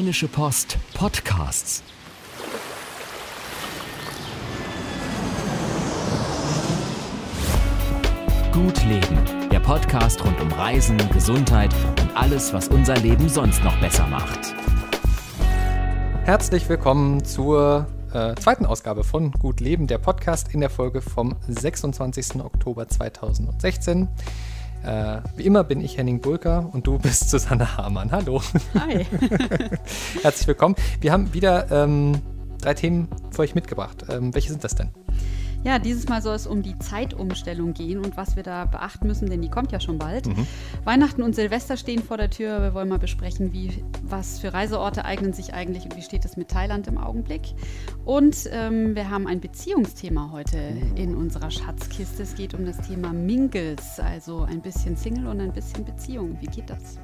Rheinische 0.00 0.28
Post 0.28 0.78
Podcasts. 0.94 1.82
Gut 8.50 8.82
Leben, 8.86 9.50
der 9.52 9.60
Podcast 9.60 10.24
rund 10.24 10.40
um 10.40 10.50
Reisen, 10.52 10.96
Gesundheit 11.12 11.74
und 12.00 12.16
alles, 12.16 12.54
was 12.54 12.68
unser 12.68 12.96
Leben 12.96 13.28
sonst 13.28 13.62
noch 13.62 13.78
besser 13.78 14.06
macht. 14.06 14.54
Herzlich 16.24 16.66
willkommen 16.70 17.22
zur 17.22 17.86
äh, 18.14 18.34
zweiten 18.36 18.64
Ausgabe 18.64 19.04
von 19.04 19.32
Gut 19.32 19.60
Leben, 19.60 19.86
der 19.86 19.98
Podcast 19.98 20.54
in 20.54 20.60
der 20.60 20.70
Folge 20.70 21.02
vom 21.02 21.36
26. 21.46 22.36
Oktober 22.42 22.88
2016. 22.88 24.08
Äh, 24.84 25.20
wie 25.36 25.44
immer 25.44 25.64
bin 25.64 25.80
ich 25.80 25.98
Henning 25.98 26.20
Bulker 26.20 26.68
und 26.72 26.86
du 26.86 26.98
bist 27.02 27.30
Susanne 27.30 27.76
Hamann. 27.76 28.10
Hallo. 28.12 28.42
Hi. 28.78 29.06
Herzlich 30.22 30.46
willkommen. 30.46 30.74
Wir 31.00 31.12
haben 31.12 31.32
wieder 31.34 31.70
ähm, 31.70 32.20
drei 32.60 32.74
Themen 32.74 33.08
für 33.30 33.42
euch 33.42 33.54
mitgebracht. 33.54 34.04
Ähm, 34.08 34.34
welche 34.34 34.50
sind 34.50 34.64
das 34.64 34.74
denn? 34.74 34.90
Ja, 35.62 35.78
dieses 35.78 36.08
Mal 36.08 36.22
soll 36.22 36.36
es 36.36 36.46
um 36.46 36.62
die 36.62 36.78
Zeitumstellung 36.78 37.74
gehen 37.74 37.98
und 37.98 38.16
was 38.16 38.34
wir 38.34 38.42
da 38.42 38.64
beachten 38.64 39.06
müssen, 39.06 39.28
denn 39.28 39.42
die 39.42 39.50
kommt 39.50 39.72
ja 39.72 39.80
schon 39.80 39.98
bald. 39.98 40.26
Mhm. 40.26 40.46
Weihnachten 40.84 41.22
und 41.22 41.34
Silvester 41.34 41.76
stehen 41.76 42.02
vor 42.02 42.16
der 42.16 42.30
Tür. 42.30 42.62
Wir 42.62 42.72
wollen 42.72 42.88
mal 42.88 42.98
besprechen, 42.98 43.52
wie, 43.52 43.84
was 44.02 44.38
für 44.38 44.54
Reiseorte 44.54 45.04
eignen 45.04 45.34
sich 45.34 45.52
eigentlich 45.52 45.84
und 45.84 45.96
wie 45.96 46.02
steht 46.02 46.24
es 46.24 46.38
mit 46.38 46.48
Thailand 46.48 46.86
im 46.86 46.96
Augenblick. 46.96 47.54
Und 48.06 48.48
ähm, 48.52 48.94
wir 48.94 49.10
haben 49.10 49.26
ein 49.26 49.40
Beziehungsthema 49.40 50.30
heute 50.32 50.56
in 50.94 51.14
unserer 51.14 51.50
Schatzkiste. 51.50 52.22
Es 52.22 52.34
geht 52.34 52.54
um 52.54 52.64
das 52.64 52.78
Thema 52.78 53.12
Mingles, 53.12 54.00
also 54.00 54.42
ein 54.42 54.62
bisschen 54.62 54.96
Single 54.96 55.26
und 55.26 55.40
ein 55.40 55.52
bisschen 55.52 55.84
Beziehung. 55.84 56.38
Wie 56.40 56.46
geht 56.46 56.70
das? 56.70 56.98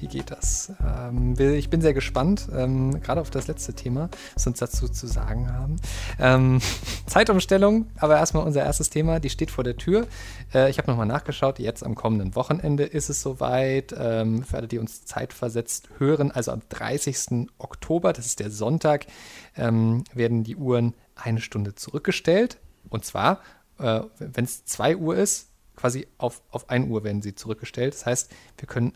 Wie 0.00 0.06
geht 0.06 0.30
das? 0.30 0.72
Ähm, 0.80 1.34
ich 1.38 1.70
bin 1.70 1.80
sehr 1.80 1.92
gespannt, 1.92 2.48
ähm, 2.54 3.00
gerade 3.00 3.20
auf 3.20 3.30
das 3.30 3.48
letzte 3.48 3.74
Thema, 3.74 4.08
was 4.34 4.46
uns 4.46 4.60
dazu 4.60 4.88
zu 4.88 5.08
sagen 5.08 5.52
haben. 5.52 5.76
Ähm, 6.20 6.60
Zeitumstellung, 7.06 7.88
aber 7.96 8.16
erstmal 8.16 8.44
unser 8.44 8.62
erstes 8.62 8.90
Thema, 8.90 9.18
die 9.18 9.30
steht 9.30 9.50
vor 9.50 9.64
der 9.64 9.76
Tür. 9.76 10.06
Äh, 10.54 10.70
ich 10.70 10.78
habe 10.78 10.88
nochmal 10.88 11.06
nachgeschaut, 11.06 11.58
jetzt 11.58 11.82
am 11.82 11.96
kommenden 11.96 12.36
Wochenende 12.36 12.84
ist 12.84 13.08
es 13.08 13.22
soweit. 13.22 13.92
Ähm, 13.98 14.44
für 14.44 14.56
alle, 14.56 14.68
die 14.68 14.78
uns 14.78 15.04
zeitversetzt 15.04 15.88
hören, 15.98 16.30
also 16.30 16.52
am 16.52 16.62
30. 16.68 17.48
Oktober, 17.58 18.12
das 18.12 18.26
ist 18.26 18.38
der 18.38 18.50
Sonntag, 18.50 19.06
ähm, 19.56 20.04
werden 20.14 20.44
die 20.44 20.56
Uhren 20.56 20.94
eine 21.16 21.40
Stunde 21.40 21.74
zurückgestellt. 21.74 22.58
Und 22.88 23.04
zwar, 23.04 23.40
äh, 23.78 24.02
wenn 24.18 24.44
es 24.44 24.64
2 24.64 24.96
Uhr 24.96 25.16
ist, 25.16 25.48
quasi 25.74 26.06
auf, 26.18 26.42
auf 26.50 26.70
1 26.70 26.88
Uhr 26.88 27.02
werden 27.02 27.22
sie 27.22 27.34
zurückgestellt. 27.34 27.94
Das 27.94 28.06
heißt, 28.06 28.30
wir 28.58 28.68
können 28.68 28.92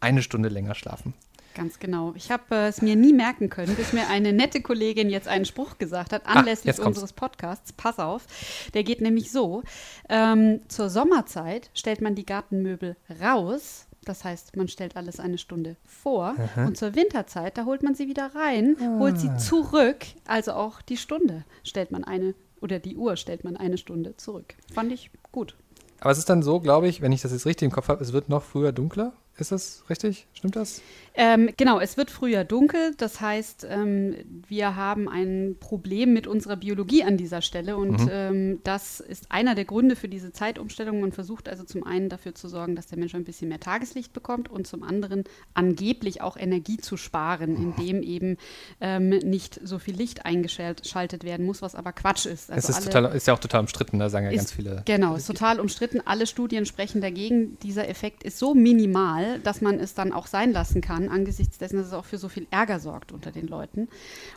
eine 0.00 0.22
Stunde 0.22 0.48
länger 0.48 0.74
schlafen. 0.74 1.14
Ganz 1.54 1.78
genau. 1.78 2.12
Ich 2.14 2.30
habe 2.30 2.54
äh, 2.54 2.68
es 2.68 2.80
mir 2.80 2.96
nie 2.96 3.12
merken 3.12 3.48
können, 3.48 3.74
bis 3.74 3.92
mir 3.92 4.08
eine 4.08 4.32
nette 4.32 4.62
Kollegin 4.62 5.10
jetzt 5.10 5.26
einen 5.28 5.44
Spruch 5.44 5.78
gesagt 5.78 6.12
hat, 6.12 6.26
anlässlich 6.26 6.80
ah, 6.80 6.86
unseres 6.86 7.12
Podcasts. 7.12 7.72
Pass 7.72 7.98
auf, 7.98 8.26
der 8.72 8.84
geht 8.84 9.00
nämlich 9.00 9.32
so. 9.32 9.62
Ähm, 10.08 10.60
zur 10.68 10.88
Sommerzeit 10.88 11.70
stellt 11.74 12.00
man 12.00 12.14
die 12.14 12.24
Gartenmöbel 12.24 12.96
raus. 13.20 13.86
Das 14.04 14.24
heißt, 14.24 14.56
man 14.56 14.68
stellt 14.68 14.96
alles 14.96 15.20
eine 15.20 15.38
Stunde 15.38 15.76
vor. 15.84 16.34
Aha. 16.38 16.66
Und 16.66 16.78
zur 16.78 16.94
Winterzeit, 16.94 17.58
da 17.58 17.64
holt 17.64 17.82
man 17.82 17.94
sie 17.94 18.08
wieder 18.08 18.30
rein, 18.34 18.76
ah. 18.80 18.98
holt 18.98 19.18
sie 19.18 19.34
zurück. 19.36 20.06
Also 20.26 20.52
auch 20.52 20.80
die 20.80 20.96
Stunde 20.96 21.44
stellt 21.64 21.90
man 21.90 22.04
eine, 22.04 22.34
oder 22.60 22.78
die 22.78 22.96
Uhr 22.96 23.16
stellt 23.16 23.44
man 23.44 23.56
eine 23.56 23.76
Stunde 23.76 24.16
zurück. 24.16 24.54
Fand 24.72 24.92
ich 24.92 25.10
gut. 25.32 25.56
Aber 26.00 26.12
es 26.12 26.18
ist 26.18 26.30
dann 26.30 26.42
so, 26.42 26.60
glaube 26.60 26.88
ich, 26.88 27.02
wenn 27.02 27.12
ich 27.12 27.20
das 27.20 27.32
jetzt 27.32 27.44
richtig 27.44 27.66
im 27.66 27.72
Kopf 27.72 27.88
habe, 27.88 28.02
es 28.02 28.12
wird 28.12 28.30
noch 28.30 28.42
früher 28.42 28.72
dunkler. 28.72 29.12
Ist 29.38 29.52
das 29.52 29.84
richtig? 29.88 30.26
Stimmt 30.34 30.56
das? 30.56 30.82
Ähm, 31.14 31.50
genau, 31.56 31.80
es 31.80 31.96
wird 31.96 32.10
früher 32.10 32.44
dunkel. 32.44 32.94
Das 32.98 33.20
heißt, 33.20 33.66
ähm, 33.68 34.14
wir 34.46 34.76
haben 34.76 35.08
ein 35.08 35.56
Problem 35.58 36.12
mit 36.12 36.26
unserer 36.26 36.56
Biologie 36.56 37.04
an 37.04 37.16
dieser 37.16 37.40
Stelle. 37.40 37.76
Und 37.76 38.02
mhm. 38.02 38.08
ähm, 38.10 38.60
das 38.64 39.00
ist 39.00 39.32
einer 39.32 39.54
der 39.54 39.64
Gründe 39.64 39.96
für 39.96 40.08
diese 40.08 40.32
Zeitumstellung. 40.32 41.00
Man 41.00 41.12
versucht 41.12 41.48
also 41.48 41.64
zum 41.64 41.84
einen 41.84 42.10
dafür 42.10 42.34
zu 42.34 42.48
sorgen, 42.48 42.76
dass 42.76 42.86
der 42.86 42.98
Mensch 42.98 43.14
ein 43.14 43.24
bisschen 43.24 43.48
mehr 43.48 43.60
Tageslicht 43.60 44.12
bekommt 44.12 44.50
und 44.50 44.66
zum 44.66 44.82
anderen 44.82 45.24
angeblich 45.54 46.20
auch 46.20 46.36
Energie 46.36 46.76
zu 46.76 46.96
sparen, 46.96 47.56
indem 47.56 48.02
eben 48.02 48.36
ähm, 48.80 49.08
nicht 49.08 49.58
so 49.64 49.78
viel 49.78 49.96
Licht 49.96 50.26
eingeschaltet 50.26 51.24
werden 51.24 51.46
muss, 51.46 51.62
was 51.62 51.74
aber 51.74 51.92
Quatsch 51.92 52.26
ist. 52.26 52.50
Also 52.50 52.68
es 52.68 52.78
ist, 52.78 52.84
total, 52.84 53.14
ist 53.16 53.26
ja 53.26 53.34
auch 53.34 53.40
total 53.40 53.60
umstritten, 53.62 53.98
da 53.98 54.10
sagen 54.10 54.26
ja 54.26 54.32
ist, 54.32 54.38
ganz 54.38 54.52
viele. 54.52 54.82
Genau, 54.84 55.16
ist 55.16 55.26
total 55.26 55.60
umstritten. 55.60 56.00
Alle 56.04 56.26
Studien 56.26 56.66
sprechen 56.66 57.00
dagegen. 57.00 57.58
Dieser 57.62 57.88
Effekt 57.88 58.22
ist 58.22 58.38
so 58.38 58.54
minimal 58.54 59.19
dass 59.42 59.60
man 59.60 59.78
es 59.78 59.94
dann 59.94 60.12
auch 60.12 60.26
sein 60.26 60.52
lassen 60.52 60.80
kann, 60.80 61.08
angesichts 61.08 61.58
dessen, 61.58 61.76
dass 61.76 61.86
es 61.88 61.92
auch 61.92 62.04
für 62.04 62.18
so 62.18 62.28
viel 62.28 62.46
Ärger 62.50 62.80
sorgt 62.80 63.12
unter 63.12 63.30
den 63.30 63.46
Leuten. 63.46 63.88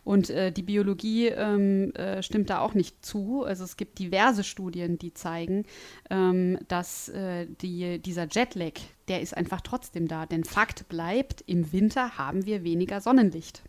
Und 0.04 0.30
äh, 0.30 0.52
die 0.52 0.64
Biologie 0.64 1.28
ähm, 1.28 1.94
äh, 1.96 2.22
stimmt 2.24 2.50
da 2.50 2.60
auch 2.60 2.74
nicht 2.74 3.06
zu. 3.06 3.44
Also 3.44 3.64
es 3.64 3.78
gibt 3.78 4.00
diverse 4.00 4.44
Studien, 4.44 4.98
die 4.98 5.14
zeigen, 5.14 5.66
ähm, 6.10 6.58
dass 6.68 7.10
äh, 7.10 7.48
die, 7.62 8.00
dieser 8.00 8.28
Jetlag, 8.30 8.74
der 9.08 9.22
ist 9.22 9.36
einfach 9.36 9.62
trotzdem 9.62 10.08
da. 10.08 10.26
Denn 10.26 10.44
Fakt 10.44 10.88
bleibt, 10.90 11.44
im 11.48 11.72
Winter 11.74 12.18
haben 12.18 12.46
wir 12.46 12.64
weniger 12.64 13.02
Sonnenlicht. 13.02 13.64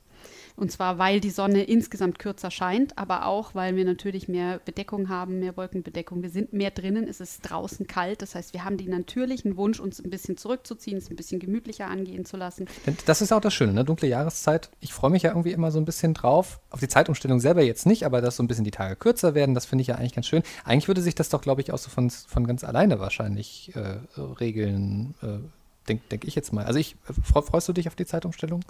Und 0.56 0.70
zwar, 0.70 0.98
weil 0.98 1.20
die 1.20 1.30
Sonne 1.30 1.64
insgesamt 1.64 2.18
kürzer 2.18 2.50
scheint, 2.50 2.96
aber 2.98 3.26
auch, 3.26 3.54
weil 3.54 3.76
wir 3.76 3.84
natürlich 3.84 4.28
mehr 4.28 4.60
Bedeckung 4.64 5.08
haben, 5.08 5.40
mehr 5.40 5.56
Wolkenbedeckung. 5.56 6.22
Wir 6.22 6.30
sind 6.30 6.52
mehr 6.52 6.70
drinnen, 6.70 7.08
es 7.08 7.20
ist 7.20 7.42
draußen 7.42 7.86
kalt. 7.86 8.22
Das 8.22 8.34
heißt, 8.34 8.52
wir 8.52 8.64
haben 8.64 8.76
den 8.76 8.90
natürlichen 8.90 9.56
Wunsch, 9.56 9.80
uns 9.80 10.02
ein 10.02 10.10
bisschen 10.10 10.36
zurückzuziehen, 10.36 10.98
es 10.98 11.10
ein 11.10 11.16
bisschen 11.16 11.40
gemütlicher 11.40 11.86
angehen 11.86 12.24
zu 12.24 12.36
lassen. 12.36 12.66
Das 13.06 13.20
ist 13.20 13.32
auch 13.32 13.40
das 13.40 13.54
Schöne, 13.54 13.72
ne? 13.72 13.84
dunkle 13.84 14.08
Jahreszeit. 14.08 14.70
Ich 14.80 14.92
freue 14.92 15.10
mich 15.10 15.22
ja 15.22 15.30
irgendwie 15.30 15.52
immer 15.52 15.70
so 15.70 15.78
ein 15.78 15.84
bisschen 15.84 16.14
drauf. 16.14 16.60
Auf 16.70 16.80
die 16.80 16.88
Zeitumstellung 16.88 17.40
selber 17.40 17.62
jetzt 17.62 17.86
nicht, 17.86 18.04
aber 18.04 18.20
dass 18.20 18.36
so 18.36 18.42
ein 18.42 18.48
bisschen 18.48 18.64
die 18.64 18.70
Tage 18.70 18.96
kürzer 18.96 19.34
werden, 19.34 19.54
das 19.54 19.66
finde 19.66 19.82
ich 19.82 19.88
ja 19.88 19.96
eigentlich 19.96 20.14
ganz 20.14 20.26
schön. 20.26 20.42
Eigentlich 20.64 20.88
würde 20.88 21.02
sich 21.02 21.14
das 21.14 21.28
doch, 21.28 21.40
glaube 21.40 21.60
ich, 21.60 21.72
auch 21.72 21.78
so 21.78 21.90
von, 21.90 22.10
von 22.10 22.46
ganz 22.46 22.64
alleine 22.64 23.00
wahrscheinlich 23.00 23.72
äh, 23.74 23.98
regeln. 24.40 25.14
Äh, 25.22 25.38
denke 25.88 26.04
denk 26.10 26.24
ich 26.24 26.34
jetzt 26.34 26.52
mal. 26.52 26.64
Also 26.64 26.78
ich, 26.78 26.96
freust 27.22 27.68
du 27.68 27.72
dich 27.72 27.88
auf 27.88 27.94
die 27.94 28.06
Zeitumstellung? 28.06 28.64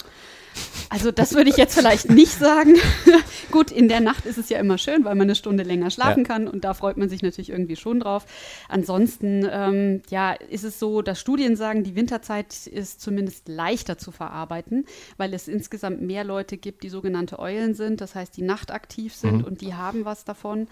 Also 0.89 1.11
das 1.11 1.35
würde 1.35 1.51
ich 1.51 1.57
jetzt 1.57 1.77
vielleicht 1.77 2.11
nicht 2.11 2.33
sagen. 2.33 2.75
Gut, 3.51 3.71
in 3.71 3.89
der 3.89 4.01
Nacht 4.01 4.27
ist 4.27 4.39
es 4.39 4.49
ja 4.49 4.59
immer 4.59 4.79
schön, 4.79 5.05
weil 5.05 5.15
man 5.15 5.23
eine 5.23 5.35
Stunde 5.35 5.65
länger 5.65 5.91
schlafen 5.91 6.23
ja. 6.23 6.29
kann 6.29 6.49
und 6.49 6.65
da 6.65 6.75
freut 6.75 6.97
man 6.97 7.09
sich 7.09 7.23
natürlich 7.23 7.51
irgendwie 7.51 7.77
schon 7.77 8.01
drauf. 8.01 8.27
Ansonsten, 8.69 9.49
ähm, 9.51 10.03
ja, 10.11 10.33
ist 10.33 10.65
es 10.65 10.79
so, 10.79 11.03
dass 11.03 11.21
Studien 11.21 11.57
sagen, 11.57 11.83
die 11.83 11.97
Winterzeit 11.97 12.67
ist 12.67 13.01
zumindest 13.01 13.49
leichter 13.49 13.99
zu 13.99 14.13
verarbeiten, 14.13 14.87
weil 15.17 15.35
es 15.35 15.49
insgesamt 15.49 16.03
mehr 16.03 16.25
Leute 16.25 16.57
gibt, 16.57 16.83
die 16.83 16.89
sogenannte 16.89 17.39
Eulen 17.39 17.75
sind, 17.75 18.01
das 18.01 18.15
heißt, 18.15 18.37
die 18.37 18.43
nachtaktiv 18.43 19.15
sind 19.15 19.39
mhm. 19.39 19.45
und 19.45 19.61
die 19.61 19.75
haben 19.75 20.05
was 20.05 20.25
davon. 20.25 20.69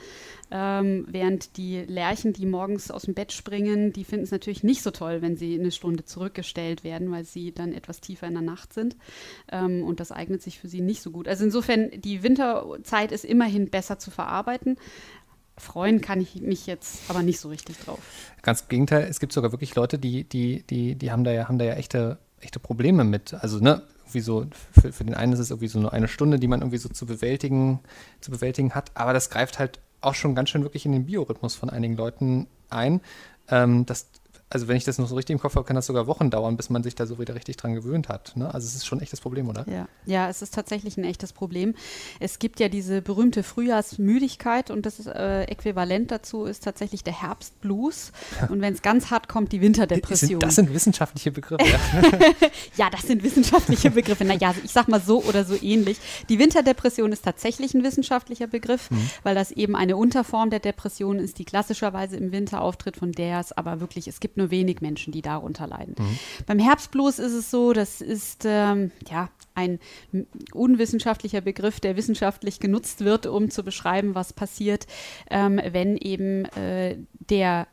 Ähm, 0.51 1.07
während 1.09 1.57
die 1.57 1.81
Lerchen, 1.81 2.33
die 2.33 2.47
morgens 2.47 2.91
aus 2.91 3.03
dem 3.03 3.15
Bett 3.15 3.33
springen, 3.33 3.93
die 3.93 4.05
finden 4.05 4.25
es 4.25 4.31
natürlich 4.31 4.63
nicht 4.63 4.83
so 4.83 4.91
toll, 4.91 5.23
wenn 5.23 5.37
sie 5.37 5.59
eine 5.59 5.71
Stunde 5.71 6.05
zurückgestellt 6.33 6.85
werden, 6.85 7.11
weil 7.11 7.25
sie 7.25 7.53
dann 7.53 7.73
etwas 7.73 8.01
tiefer 8.01 8.27
in 8.27 8.35
der 8.35 8.43
Nacht 8.43 8.73
sind. 8.73 8.97
Ähm, 9.51 9.85
und 9.85 10.01
das 10.01 10.13
eignet 10.13 10.43
sich 10.43 10.59
für 10.59 10.69
sie 10.69 10.81
nicht 10.81 11.03
so 11.03 11.11
gut. 11.11 11.29
Also 11.29 11.45
insofern, 11.45 11.91
die 11.95 12.23
Winterzeit 12.23 13.13
ist 13.13 13.25
immerhin 13.25 13.71
besser 13.71 13.99
zu 13.99 14.11
verarbeiten. 14.11 14.77
Freuen 15.59 16.01
kann 16.01 16.21
ich 16.21 16.41
mich 16.41 16.67
jetzt 16.67 17.11
aber 17.11 17.23
nicht 17.23 17.39
so 17.39 17.51
richtig 17.51 17.79
drauf. 17.79 18.01
Ganz 18.43 18.63
im 18.63 18.69
Gegenteil, 18.69 19.07
es 19.09 19.21
gibt 19.21 19.33
sogar 19.33 19.53
wirklich 19.53 19.75
Leute, 19.75 19.99
die, 19.99 20.25
die, 20.25 20.65
die, 20.69 20.95
die 20.95 21.13
haben 21.13 21.25
da 21.25 21.33
ja, 21.33 21.49
haben 21.49 21.59
da 21.59 21.67
ja 21.67 21.75
echte, 21.75 22.19
echte 22.41 22.59
Probleme 22.59 23.05
mit. 23.05 23.35
Also, 23.35 23.59
ne, 23.59 23.83
irgendwie 24.05 24.21
so, 24.21 24.47
für, 24.81 24.93
für 24.93 25.05
den 25.05 25.15
einen 25.15 25.35
ist 25.35 25.39
es 25.39 25.51
irgendwie 25.51 25.69
so 25.69 25.79
nur 25.79 25.93
eine 25.93 26.09
Stunde, 26.09 26.39
die 26.39 26.49
man 26.49 26.61
irgendwie 26.61 26.79
so 26.79 26.89
zu 26.89 27.05
bewältigen, 27.05 27.81
zu 28.21 28.31
bewältigen 28.31 28.75
hat, 28.75 28.91
aber 28.95 29.13
das 29.13 29.29
greift 29.29 29.59
halt 29.59 29.79
auch 30.01 30.15
schon 30.15 30.35
ganz 30.35 30.49
schön 30.51 30.63
wirklich 30.63 30.87
in 30.87 30.93
den 30.93 31.07
Biorhythmus 31.07 31.55
von 31.55 31.71
einigen 31.71 31.97
Leuten 31.97 32.49
ein. 32.71 33.01
Ähm, 33.49 33.87
das 33.87 34.09
also 34.53 34.69
wenn 34.69 34.77
ich 34.77 34.85
das 34.85 34.99
noch 34.99 35.09
so 35.09 35.15
richtig 35.15 35.33
im 35.35 35.41
Kopf 35.41 35.55
habe, 35.55 35.65
kann 35.65 35.77
das 35.77 35.87
sogar 35.87 36.07
Wochen 36.07 36.31
dauern, 36.31 36.57
bis 36.57 36.69
man 36.69 36.83
sich 36.83 36.95
da 36.95 37.07
so 37.07 37.19
wieder 37.19 37.35
richtig 37.35 37.57
dran 37.57 37.75
gewöhnt 37.75 38.09
hat. 38.09 38.37
Ne? 38.37 38.53
Also 38.53 38.67
es 38.67 38.75
ist 38.75 38.87
schon 38.87 38.99
ein 38.99 39.03
echtes 39.03 39.21
Problem, 39.21 39.49
oder? 39.49 39.67
Ja. 39.69 39.89
ja, 40.05 40.29
es 40.29 40.43
ist 40.43 40.55
tatsächlich 40.55 40.99
ein 40.99 41.05
echtes 41.05 41.33
Problem. 41.33 41.75
Es 42.21 42.39
gibt 42.39 42.61
ja 42.61 42.69
diese 42.69 43.01
berühmte 43.01 43.43
Frühjahrsmüdigkeit 43.43 44.71
und 44.71 44.85
das 44.85 44.99
ist, 44.99 45.07
äh, 45.07 45.45
Äquivalent 45.45 46.11
dazu 46.11 46.45
ist 46.45 46.65
tatsächlich 46.65 47.03
der 47.03 47.23
Herbstblues. 47.23 48.13
Ja. 48.41 48.49
Und 48.49 48.61
wenn 48.61 48.75
es 48.75 48.83
ganz 48.83 49.11
hart 49.11 49.29
kommt, 49.29 49.53
die 49.53 49.63
Winterdepression. 49.63 50.41
Das 50.41 50.57
sind 50.57 50.73
wissenschaftliche 50.75 51.33
Begriffe. 51.33 51.65
ja, 52.77 52.91
das 52.93 53.03
sind 53.03 53.23
wissenschaftliche 53.23 53.91
Begriffe. 53.91 54.27
Naja, 54.27 54.55
ich 54.63 54.73
sag 54.73 54.89
mal 54.89 55.01
so 55.01 55.23
oder 55.23 55.47
so 55.47 55.55
ähnlich. 55.61 55.97
Die 56.29 56.39
Winterdepression 56.39 57.11
ist 57.13 57.25
tatsächlich 57.25 57.73
ein 57.73 57.83
wissenschaftlicher 57.83 58.49
Begriff, 58.49 58.91
mhm. 58.91 59.09
weil 59.23 59.35
das 59.35 59.51
eben 59.51 59.77
eine 59.77 59.97
Unterform 59.97 60.51
der 60.51 60.61
Depression 60.61 61.19
ist, 61.19 61.39
die 61.39 61.47
klassischerweise 61.47 62.17
im 62.19 62.33
Winter 62.33 62.61
auftritt, 62.61 62.99
von 62.99 63.13
der 63.13 63.41
es 63.41 63.53
aber 63.53 63.81
wirklich, 63.81 64.09
es 64.09 64.21
gibt 64.21 64.37
nur 64.43 64.51
wenig 64.51 64.81
Menschen, 64.81 65.13
die 65.13 65.23
darunter 65.23 65.67
leiden. 65.67 65.95
Mhm. 65.99 66.19
Beim 66.47 66.59
Herbstblues 66.59 67.19
ist 67.19 67.33
es 67.33 67.51
so, 67.51 67.73
das 67.73 68.01
ist 68.01 68.45
ähm, 68.45 68.91
ja 69.09 69.31
ein 69.55 69.79
unwissenschaftlicher 70.53 71.41
Begriff, 71.41 71.79
der 71.81 71.97
wissenschaftlich 71.97 72.59
genutzt 72.59 73.05
wird, 73.05 73.27
um 73.27 73.51
zu 73.51 73.63
beschreiben, 73.63 74.15
was 74.15 74.33
passiert, 74.33 74.87
ähm, 75.31 75.61
wenn 75.73 75.97
eben 75.97 76.47
äh, 76.57 76.97
der 77.29 77.67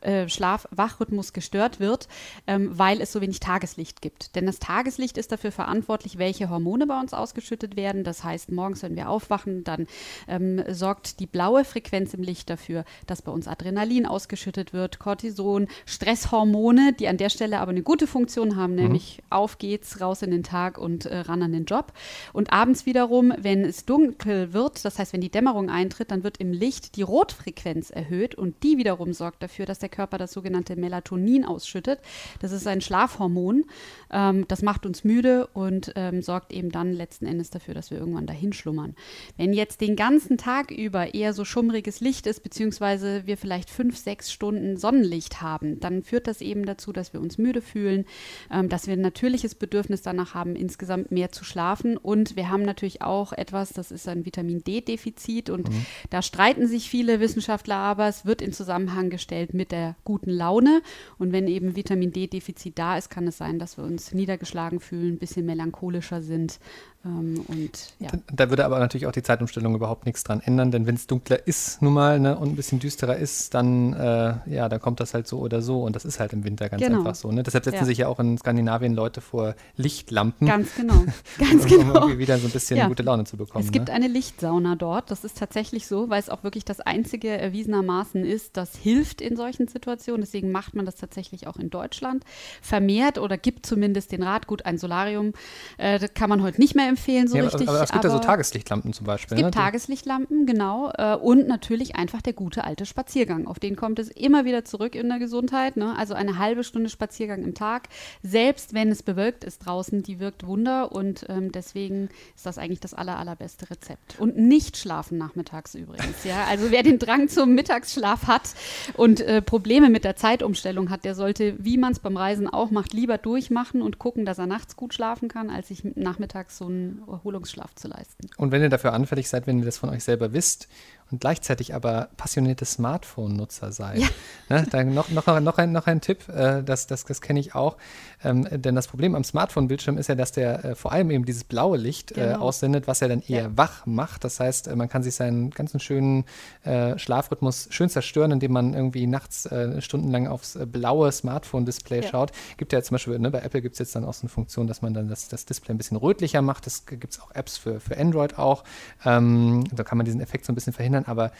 äh, 0.00 0.28
Schlaf-Wachrhythmus 0.28 1.32
gestört 1.32 1.80
wird, 1.80 2.08
ähm, 2.46 2.70
weil 2.78 3.00
es 3.00 3.12
so 3.12 3.20
wenig 3.20 3.40
Tageslicht 3.40 4.02
gibt. 4.02 4.34
Denn 4.34 4.46
das 4.46 4.58
Tageslicht 4.58 5.18
ist 5.18 5.32
dafür 5.32 5.52
verantwortlich, 5.52 6.18
welche 6.18 6.50
Hormone 6.50 6.86
bei 6.86 6.98
uns 7.00 7.12
ausgeschüttet 7.12 7.76
werden. 7.76 8.04
Das 8.04 8.24
heißt, 8.24 8.52
morgens, 8.52 8.82
wenn 8.82 8.96
wir 8.96 9.08
aufwachen, 9.08 9.64
dann 9.64 9.86
ähm, 10.28 10.62
sorgt 10.68 11.20
die 11.20 11.26
blaue 11.26 11.64
Frequenz 11.64 12.14
im 12.14 12.22
Licht 12.22 12.50
dafür, 12.50 12.84
dass 13.06 13.22
bei 13.22 13.32
uns 13.32 13.48
Adrenalin 13.48 14.06
ausgeschüttet 14.06 14.72
wird, 14.72 14.98
Cortison, 14.98 15.68
Stresshormone, 15.86 16.94
die 16.98 17.08
an 17.08 17.16
der 17.16 17.30
Stelle 17.30 17.60
aber 17.60 17.70
eine 17.70 17.82
gute 17.82 18.06
Funktion 18.06 18.56
haben, 18.56 18.74
mhm. 18.74 18.82
nämlich 18.82 19.22
auf 19.30 19.58
geht's, 19.58 20.00
raus 20.00 20.22
in 20.22 20.30
den 20.30 20.42
Tag 20.42 20.78
und 20.78 21.06
äh, 21.06 21.18
ran 21.18 21.42
an 21.42 21.52
den 21.52 21.64
Job. 21.64 21.92
Und 22.32 22.52
abends 22.52 22.86
wiederum, 22.86 23.32
wenn 23.38 23.64
es 23.64 23.84
dunkel 23.84 24.52
wird, 24.52 24.84
das 24.84 24.98
heißt, 24.98 25.12
wenn 25.12 25.20
die 25.20 25.30
Dämmerung 25.30 25.70
eintritt, 25.70 26.10
dann 26.10 26.24
wird 26.24 26.38
im 26.38 26.52
Licht 26.52 26.96
die 26.96 27.02
Rotfrequenz 27.02 27.90
erhöht 27.90 28.34
und 28.34 28.62
die 28.62 28.78
wiederum 28.78 29.12
sorgt 29.12 29.42
dafür, 29.42 29.66
dass 29.66 29.79
der 29.82 29.88
Körper 29.88 30.18
das 30.18 30.32
sogenannte 30.32 30.76
Melatonin 30.76 31.44
ausschüttet. 31.44 32.00
Das 32.40 32.52
ist 32.52 32.66
ein 32.66 32.80
Schlafhormon. 32.80 33.64
Ähm, 34.12 34.46
das 34.48 34.62
macht 34.62 34.86
uns 34.86 35.04
müde 35.04 35.46
und 35.48 35.92
ähm, 35.96 36.22
sorgt 36.22 36.52
eben 36.52 36.70
dann 36.70 36.92
letzten 36.92 37.26
Endes 37.26 37.50
dafür, 37.50 37.74
dass 37.74 37.90
wir 37.90 37.98
irgendwann 37.98 38.26
dahin 38.26 38.52
schlummern. 38.52 38.94
Wenn 39.36 39.52
jetzt 39.52 39.80
den 39.80 39.96
ganzen 39.96 40.38
Tag 40.38 40.70
über 40.70 41.14
eher 41.14 41.32
so 41.32 41.44
schummriges 41.44 42.00
Licht 42.00 42.26
ist, 42.26 42.42
beziehungsweise 42.42 43.26
wir 43.26 43.36
vielleicht 43.36 43.70
fünf, 43.70 43.96
sechs 43.96 44.32
Stunden 44.32 44.76
Sonnenlicht 44.76 45.42
haben, 45.42 45.80
dann 45.80 46.02
führt 46.02 46.26
das 46.26 46.40
eben 46.40 46.66
dazu, 46.66 46.92
dass 46.92 47.12
wir 47.12 47.20
uns 47.20 47.38
müde 47.38 47.62
fühlen, 47.62 48.04
ähm, 48.50 48.68
dass 48.68 48.86
wir 48.86 48.94
ein 48.94 49.00
natürliches 49.00 49.54
Bedürfnis 49.54 50.02
danach 50.02 50.34
haben, 50.34 50.56
insgesamt 50.56 51.10
mehr 51.10 51.32
zu 51.32 51.44
schlafen. 51.44 51.96
Und 51.96 52.36
wir 52.36 52.50
haben 52.50 52.62
natürlich 52.62 53.02
auch 53.02 53.32
etwas, 53.32 53.72
das 53.72 53.90
ist 53.90 54.08
ein 54.08 54.24
Vitamin 54.24 54.62
D-Defizit. 54.64 55.50
Und 55.50 55.68
mhm. 55.70 55.86
da 56.10 56.22
streiten 56.22 56.66
sich 56.66 56.90
viele 56.90 57.20
Wissenschaftler 57.20 57.76
aber, 57.76 58.08
es 58.08 58.24
wird 58.24 58.42
in 58.42 58.52
Zusammenhang 58.52 59.10
gestellt 59.10 59.54
mit 59.54 59.69
der 59.72 59.96
guten 60.04 60.30
Laune. 60.30 60.82
Und 61.18 61.32
wenn 61.32 61.46
eben 61.46 61.76
Vitamin 61.76 62.12
D-Defizit 62.12 62.78
da 62.78 62.96
ist, 62.96 63.10
kann 63.10 63.26
es 63.26 63.38
sein, 63.38 63.58
dass 63.58 63.76
wir 63.76 63.84
uns 63.84 64.12
niedergeschlagen 64.12 64.80
fühlen, 64.80 65.14
ein 65.14 65.18
bisschen 65.18 65.46
melancholischer 65.46 66.22
sind, 66.22 66.58
und, 67.02 67.70
ja. 67.98 68.10
Da 68.30 68.50
würde 68.50 68.66
aber 68.66 68.78
natürlich 68.78 69.06
auch 69.06 69.12
die 69.12 69.22
Zeitumstellung 69.22 69.74
überhaupt 69.74 70.04
nichts 70.04 70.22
dran 70.22 70.42
ändern, 70.44 70.70
denn 70.70 70.86
wenn 70.86 70.96
es 70.96 71.06
dunkler 71.06 71.46
ist 71.46 71.80
nun 71.80 71.94
mal 71.94 72.20
ne, 72.20 72.36
und 72.36 72.50
ein 72.50 72.56
bisschen 72.56 72.78
düsterer 72.78 73.16
ist, 73.16 73.54
dann, 73.54 73.94
äh, 73.94 74.34
ja, 74.44 74.68
dann 74.68 74.80
kommt 74.80 75.00
das 75.00 75.14
halt 75.14 75.26
so 75.26 75.38
oder 75.38 75.62
so 75.62 75.82
und 75.82 75.96
das 75.96 76.04
ist 76.04 76.20
halt 76.20 76.34
im 76.34 76.44
Winter 76.44 76.68
ganz 76.68 76.82
genau. 76.82 76.98
einfach 76.98 77.14
so. 77.14 77.32
Ne? 77.32 77.42
Deshalb 77.42 77.64
setzen 77.64 77.78
ja. 77.78 77.84
sich 77.86 77.98
ja 77.98 78.08
auch 78.08 78.20
in 78.20 78.36
Skandinavien 78.36 78.92
Leute 78.92 79.22
vor 79.22 79.54
Lichtlampen. 79.76 80.46
Ganz 80.46 80.74
genau, 80.74 81.02
ganz 81.38 81.64
um, 81.64 81.70
genau. 81.70 81.88
Um 81.88 81.94
irgendwie 81.94 82.18
wieder 82.18 82.38
so 82.38 82.48
ein 82.48 82.52
bisschen 82.52 82.76
ja. 82.76 82.86
gute 82.86 83.02
Laune 83.02 83.24
zu 83.24 83.38
bekommen. 83.38 83.64
Es 83.64 83.72
gibt 83.72 83.88
ne? 83.88 83.94
eine 83.94 84.08
Lichtsauna 84.08 84.76
dort, 84.76 85.10
das 85.10 85.24
ist 85.24 85.38
tatsächlich 85.38 85.86
so, 85.86 86.10
weil 86.10 86.20
es 86.20 86.28
auch 86.28 86.44
wirklich 86.44 86.66
das 86.66 86.80
einzige 86.80 87.30
erwiesenermaßen 87.30 88.26
ist, 88.26 88.58
das 88.58 88.76
hilft 88.76 89.22
in 89.22 89.36
solchen 89.36 89.68
Situationen. 89.68 90.20
Deswegen 90.20 90.52
macht 90.52 90.74
man 90.74 90.84
das 90.84 90.96
tatsächlich 90.96 91.46
auch 91.46 91.56
in 91.56 91.70
Deutschland 91.70 92.24
vermehrt 92.60 93.16
oder 93.16 93.38
gibt 93.38 93.64
zumindest 93.64 94.12
den 94.12 94.22
Rat, 94.22 94.46
gut, 94.46 94.66
ein 94.66 94.76
Solarium 94.76 95.32
äh, 95.78 95.98
kann 96.08 96.28
man 96.28 96.42
heute 96.42 96.60
nicht 96.60 96.74
mehr 96.74 96.89
empfehlen, 96.90 97.26
so 97.28 97.36
ja, 97.36 97.44
richtig. 97.44 97.68
Aber, 97.68 97.82
es 97.82 97.90
gibt 97.90 98.04
aber 98.04 98.14
ja 98.14 98.20
so 98.20 98.26
Tageslichtlampen 98.26 98.92
zum 98.92 99.06
Beispiel. 99.06 99.36
Es 99.36 99.42
gibt 99.42 99.54
ne? 99.54 99.62
Tageslichtlampen, 99.62 100.46
genau. 100.46 100.92
Äh, 100.96 101.16
und 101.16 101.48
natürlich 101.48 101.96
einfach 101.96 102.20
der 102.20 102.34
gute 102.34 102.64
alte 102.64 102.84
Spaziergang. 102.84 103.46
Auf 103.46 103.58
den 103.58 103.76
kommt 103.76 103.98
es 103.98 104.08
immer 104.08 104.44
wieder 104.44 104.64
zurück 104.64 104.94
in 104.94 105.08
der 105.08 105.18
Gesundheit. 105.18 105.76
Ne? 105.76 105.96
Also 105.96 106.14
eine 106.14 106.38
halbe 106.38 106.64
Stunde 106.64 106.90
Spaziergang 106.90 107.42
im 107.42 107.54
Tag, 107.54 107.88
selbst 108.22 108.74
wenn 108.74 108.90
es 108.90 109.02
bewölkt 109.02 109.44
ist 109.44 109.64
draußen, 109.64 110.02
die 110.02 110.20
wirkt 110.20 110.46
Wunder. 110.46 110.92
Und 110.92 111.24
ähm, 111.28 111.52
deswegen 111.52 112.10
ist 112.36 112.46
das 112.46 112.58
eigentlich 112.58 112.80
das 112.80 112.94
aller, 112.94 113.18
allerbeste 113.18 113.70
Rezept. 113.70 114.18
Und 114.18 114.36
nicht 114.36 114.76
schlafen 114.76 115.18
nachmittags 115.18 115.74
übrigens. 115.74 116.24
ja? 116.24 116.44
Also 116.48 116.70
wer 116.70 116.82
den 116.82 116.98
Drang 116.98 117.28
zum 117.28 117.54
Mittagsschlaf 117.54 118.26
hat 118.26 118.54
und 118.94 119.20
äh, 119.20 119.40
Probleme 119.40 119.90
mit 119.90 120.04
der 120.04 120.16
Zeitumstellung 120.16 120.90
hat, 120.90 121.04
der 121.04 121.14
sollte, 121.14 121.54
wie 121.58 121.78
man 121.78 121.92
es 121.92 122.00
beim 122.00 122.16
Reisen 122.16 122.48
auch 122.48 122.70
macht, 122.70 122.92
lieber 122.92 123.18
durchmachen 123.18 123.82
und 123.82 123.98
gucken, 123.98 124.24
dass 124.24 124.38
er 124.38 124.46
nachts 124.46 124.76
gut 124.76 124.94
schlafen 124.94 125.28
kann, 125.28 125.50
als 125.50 125.68
sich 125.68 125.84
nachmittags 125.84 126.58
so 126.58 126.68
ein 126.68 126.79
Erholungsschlaf 127.08 127.74
zu 127.74 127.88
leisten. 127.88 128.28
Und 128.36 128.52
wenn 128.52 128.62
ihr 128.62 128.68
dafür 128.68 128.92
anfällig 128.92 129.28
seid, 129.28 129.46
wenn 129.46 129.58
ihr 129.58 129.64
das 129.64 129.78
von 129.78 129.90
euch 129.90 130.04
selber 130.04 130.32
wisst 130.32 130.68
und 131.10 131.20
gleichzeitig 131.20 131.74
aber 131.74 132.08
passionierte 132.16 132.64
Smartphone-Nutzer 132.64 133.72
seid. 133.72 133.98
Ja. 133.98 134.08
Ne, 134.48 134.66
dann 134.70 134.94
noch, 134.94 135.08
noch, 135.10 135.26
noch, 135.40 135.58
ein, 135.58 135.72
noch 135.72 135.86
ein 135.86 136.00
Tipp, 136.00 136.28
äh, 136.28 136.62
das, 136.62 136.86
das, 136.86 137.04
das 137.04 137.20
kenne 137.20 137.40
ich 137.40 137.54
auch. 137.54 137.76
Ähm, 138.22 138.46
denn 138.50 138.74
das 138.74 138.88
Problem 138.88 139.14
am 139.14 139.24
Smartphone-Bildschirm 139.24 139.96
ist 139.96 140.08
ja, 140.08 140.14
dass 140.14 140.32
der 140.32 140.64
äh, 140.64 140.74
vor 140.74 140.92
allem 140.92 141.10
eben 141.10 141.24
dieses 141.24 141.44
blaue 141.44 141.76
Licht 141.76 142.12
äh, 142.12 142.14
genau. 142.26 142.40
aussendet, 142.40 142.86
was 142.86 143.00
er 143.00 143.08
dann 143.08 143.22
eher 143.22 143.42
ja. 143.42 143.56
wach 143.56 143.86
macht. 143.86 144.24
Das 144.24 144.40
heißt, 144.40 144.68
äh, 144.68 144.76
man 144.76 144.88
kann 144.88 145.02
sich 145.02 145.14
seinen 145.14 145.50
ganzen 145.50 145.80
schönen 145.80 146.24
äh, 146.64 146.98
Schlafrhythmus 146.98 147.68
schön 147.70 147.88
zerstören, 147.88 148.32
indem 148.32 148.52
man 148.52 148.74
irgendwie 148.74 149.06
nachts 149.06 149.46
äh, 149.46 149.80
stundenlang 149.80 150.26
aufs 150.26 150.58
blaue 150.66 151.10
Smartphone-Display 151.10 152.02
ja. 152.02 152.08
schaut. 152.08 152.32
Gibt 152.56 152.72
ja 152.72 152.82
zum 152.82 152.96
Beispiel, 152.96 153.18
ne, 153.18 153.30
bei 153.30 153.40
Apple 153.40 153.62
gibt 153.62 153.74
es 153.74 153.78
jetzt 153.78 153.94
dann 153.94 154.04
auch 154.04 154.14
so 154.14 154.22
eine 154.22 154.28
Funktion, 154.28 154.66
dass 154.66 154.82
man 154.82 154.94
dann 154.94 155.08
das, 155.08 155.28
das 155.28 155.46
Display 155.46 155.74
ein 155.74 155.78
bisschen 155.78 155.96
rötlicher 155.96 156.42
macht. 156.42 156.66
Das 156.66 156.86
gibt 156.86 157.12
es 157.12 157.20
auch 157.20 157.34
Apps 157.34 157.56
für, 157.56 157.80
für 157.80 157.96
Android 157.96 158.38
auch. 158.38 158.64
Ähm, 159.04 159.64
da 159.72 159.82
kann 159.84 159.96
man 159.96 160.04
diesen 160.04 160.20
Effekt 160.20 160.44
so 160.44 160.52
ein 160.52 160.54
bisschen 160.54 160.72
verhindern. 160.72 160.99
Aber 161.06 161.32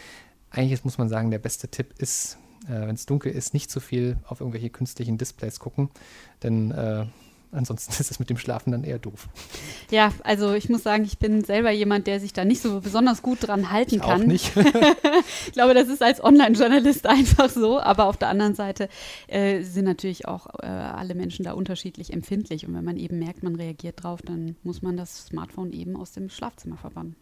eigentlich 0.50 0.84
muss 0.84 0.98
man 0.98 1.08
sagen, 1.08 1.30
der 1.30 1.38
beste 1.38 1.68
Tipp 1.68 1.94
ist, 1.98 2.38
äh, 2.66 2.86
wenn 2.86 2.94
es 2.94 3.06
dunkel 3.06 3.32
ist, 3.32 3.54
nicht 3.54 3.70
zu 3.70 3.80
viel 3.80 4.18
auf 4.26 4.40
irgendwelche 4.40 4.70
künstlichen 4.70 5.18
Displays 5.18 5.60
gucken, 5.60 5.90
denn 6.42 6.70
äh, 6.72 7.06
ansonsten 7.52 7.92
ist 8.00 8.10
es 8.10 8.18
mit 8.18 8.30
dem 8.30 8.36
Schlafen 8.36 8.72
dann 8.72 8.84
eher 8.84 8.98
doof. 8.98 9.28
Ja, 9.90 10.12
also 10.24 10.54
ich 10.54 10.68
muss 10.68 10.82
sagen, 10.82 11.04
ich 11.04 11.18
bin 11.18 11.44
selber 11.44 11.70
jemand, 11.70 12.06
der 12.06 12.20
sich 12.20 12.32
da 12.32 12.44
nicht 12.44 12.60
so 12.60 12.80
besonders 12.80 13.22
gut 13.22 13.46
dran 13.46 13.70
halten 13.70 13.96
ich 13.96 14.00
kann. 14.00 14.22
Auch 14.22 14.26
nicht. 14.26 14.52
ich 15.46 15.52
glaube, 15.52 15.74
das 15.74 15.88
ist 15.88 16.02
als 16.02 16.22
Online-Journalist 16.22 17.06
einfach 17.08 17.48
so, 17.48 17.80
aber 17.80 18.06
auf 18.06 18.16
der 18.16 18.28
anderen 18.28 18.54
Seite 18.54 18.88
äh, 19.28 19.62
sind 19.62 19.84
natürlich 19.84 20.28
auch 20.28 20.46
äh, 20.62 20.66
alle 20.66 21.14
Menschen 21.14 21.44
da 21.44 21.52
unterschiedlich 21.52 22.12
empfindlich 22.12 22.66
und 22.66 22.74
wenn 22.74 22.84
man 22.84 22.96
eben 22.96 23.18
merkt, 23.18 23.42
man 23.42 23.56
reagiert 23.56 24.02
drauf, 24.02 24.20
dann 24.22 24.56
muss 24.62 24.82
man 24.82 24.96
das 24.96 25.26
Smartphone 25.26 25.72
eben 25.72 25.96
aus 25.96 26.12
dem 26.12 26.28
Schlafzimmer 26.28 26.76
verbannen. 26.76 27.16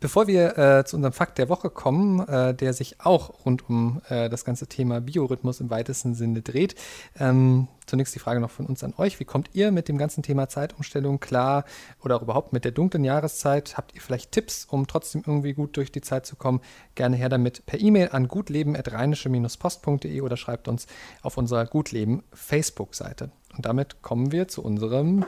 Bevor 0.00 0.28
wir 0.28 0.56
äh, 0.56 0.84
zu 0.84 0.94
unserem 0.94 1.12
Fakt 1.12 1.38
der 1.38 1.48
Woche 1.48 1.70
kommen, 1.70 2.20
äh, 2.28 2.54
der 2.54 2.72
sich 2.72 3.00
auch 3.00 3.44
rund 3.44 3.68
um 3.68 4.00
äh, 4.08 4.28
das 4.28 4.44
ganze 4.44 4.68
Thema 4.68 5.00
Biorhythmus 5.00 5.60
im 5.60 5.70
weitesten 5.70 6.14
Sinne 6.14 6.40
dreht, 6.40 6.76
ähm, 7.18 7.66
zunächst 7.84 8.14
die 8.14 8.20
Frage 8.20 8.38
noch 8.38 8.50
von 8.50 8.66
uns 8.66 8.84
an 8.84 8.94
euch. 8.96 9.18
Wie 9.18 9.24
kommt 9.24 9.50
ihr 9.54 9.72
mit 9.72 9.88
dem 9.88 9.98
ganzen 9.98 10.22
Thema 10.22 10.48
Zeitumstellung 10.48 11.18
klar 11.18 11.64
oder 12.00 12.16
auch 12.16 12.22
überhaupt 12.22 12.52
mit 12.52 12.64
der 12.64 12.70
dunklen 12.70 13.02
Jahreszeit? 13.02 13.76
Habt 13.76 13.94
ihr 13.96 14.00
vielleicht 14.00 14.30
Tipps, 14.30 14.66
um 14.70 14.86
trotzdem 14.86 15.24
irgendwie 15.26 15.54
gut 15.54 15.76
durch 15.76 15.90
die 15.90 16.00
Zeit 16.00 16.26
zu 16.26 16.36
kommen? 16.36 16.60
Gerne 16.94 17.16
her 17.16 17.28
damit 17.28 17.66
per 17.66 17.80
E-Mail 17.80 18.10
an 18.12 18.28
gutleben.rheinische-post.de 18.28 20.20
oder 20.20 20.36
schreibt 20.36 20.68
uns 20.68 20.86
auf 21.22 21.36
unserer 21.38 21.66
Gutleben 21.66 22.22
Facebook-Seite. 22.32 23.32
Und 23.56 23.66
damit 23.66 24.00
kommen 24.02 24.30
wir 24.30 24.46
zu 24.46 24.62
unserem 24.62 25.24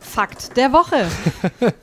Fakt 0.00 0.56
der 0.58 0.72
Woche. 0.72 1.06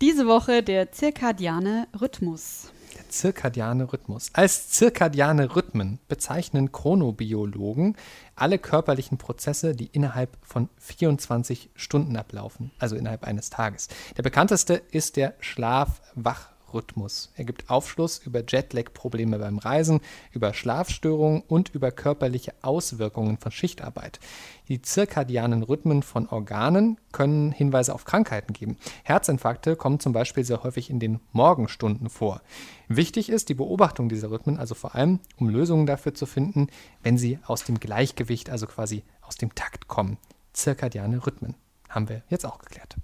Diese 0.00 0.26
Woche 0.26 0.62
der 0.62 0.92
zirkadiane 0.92 1.86
Rhythmus. 2.00 2.72
Der 2.96 3.06
zirkadiane 3.10 3.92
Rhythmus. 3.92 4.30
Als 4.32 4.70
zirkadiane 4.70 5.54
Rhythmen 5.54 5.98
bezeichnen 6.08 6.72
Chronobiologen 6.72 7.96
alle 8.34 8.58
körperlichen 8.58 9.18
Prozesse, 9.18 9.74
die 9.74 9.90
innerhalb 9.92 10.38
von 10.40 10.70
24 10.78 11.68
Stunden 11.74 12.16
ablaufen, 12.16 12.70
also 12.78 12.96
innerhalb 12.96 13.24
eines 13.24 13.50
Tages. 13.50 13.88
Der 14.16 14.22
bekannteste 14.22 14.80
ist 14.90 15.16
der 15.16 15.34
Schlaf-Wach- 15.40 16.49
Rhythmus. 16.74 17.30
Er 17.36 17.44
gibt 17.44 17.70
Aufschluss 17.70 18.18
über 18.18 18.42
Jetlag-Probleme 18.46 19.38
beim 19.38 19.58
Reisen, 19.58 20.00
über 20.32 20.54
Schlafstörungen 20.54 21.42
und 21.46 21.68
über 21.74 21.90
körperliche 21.90 22.54
Auswirkungen 22.62 23.38
von 23.38 23.52
Schichtarbeit. 23.52 24.20
Die 24.68 24.82
zirkadianen 24.82 25.62
Rhythmen 25.62 26.02
von 26.02 26.28
Organen 26.28 26.98
können 27.12 27.52
Hinweise 27.52 27.94
auf 27.94 28.04
Krankheiten 28.04 28.52
geben. 28.52 28.76
Herzinfarkte 29.02 29.76
kommen 29.76 30.00
zum 30.00 30.12
Beispiel 30.12 30.44
sehr 30.44 30.62
häufig 30.62 30.90
in 30.90 31.00
den 31.00 31.20
Morgenstunden 31.32 32.08
vor. 32.08 32.40
Wichtig 32.88 33.28
ist 33.28 33.48
die 33.48 33.54
Beobachtung 33.54 34.08
dieser 34.08 34.30
Rhythmen, 34.30 34.58
also 34.58 34.74
vor 34.74 34.94
allem, 34.94 35.20
um 35.38 35.48
Lösungen 35.48 35.86
dafür 35.86 36.14
zu 36.14 36.26
finden, 36.26 36.68
wenn 37.02 37.18
sie 37.18 37.38
aus 37.46 37.64
dem 37.64 37.80
Gleichgewicht, 37.80 38.50
also 38.50 38.66
quasi 38.66 39.02
aus 39.22 39.36
dem 39.36 39.54
Takt 39.54 39.88
kommen. 39.88 40.18
Zirkadiane 40.52 41.24
Rhythmen 41.26 41.54
haben 41.88 42.08
wir 42.08 42.22
jetzt 42.28 42.46
auch 42.46 42.58
geklärt. 42.58 42.96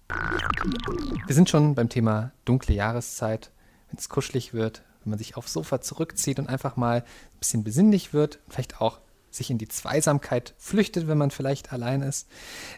Wir 1.27 1.35
sind 1.35 1.51
schon 1.51 1.75
beim 1.75 1.89
Thema 1.89 2.33
dunkle 2.45 2.75
Jahreszeit 2.75 3.51
wenn 3.89 3.99
es 3.99 4.09
kuschelig 4.09 4.55
wird, 4.55 4.83
wenn 5.05 5.11
man 5.11 5.19
sich 5.19 5.37
aufs 5.37 5.53
Sofa 5.53 5.81
zurückzieht 5.81 6.39
und 6.39 6.49
einfach 6.49 6.77
mal 6.77 6.99
ein 7.01 7.39
bisschen 7.39 7.65
besinnlich 7.65 8.13
wird, 8.13 8.39
vielleicht 8.49 8.81
auch 8.81 9.01
sich 9.31 9.51
in 9.51 9.59
die 9.59 9.69
Zweisamkeit 9.69 10.55
flüchtet, 10.59 11.09
wenn 11.09 11.19
man 11.19 11.31
vielleicht 11.31 11.73
allein 11.73 12.03
ist. 12.03 12.27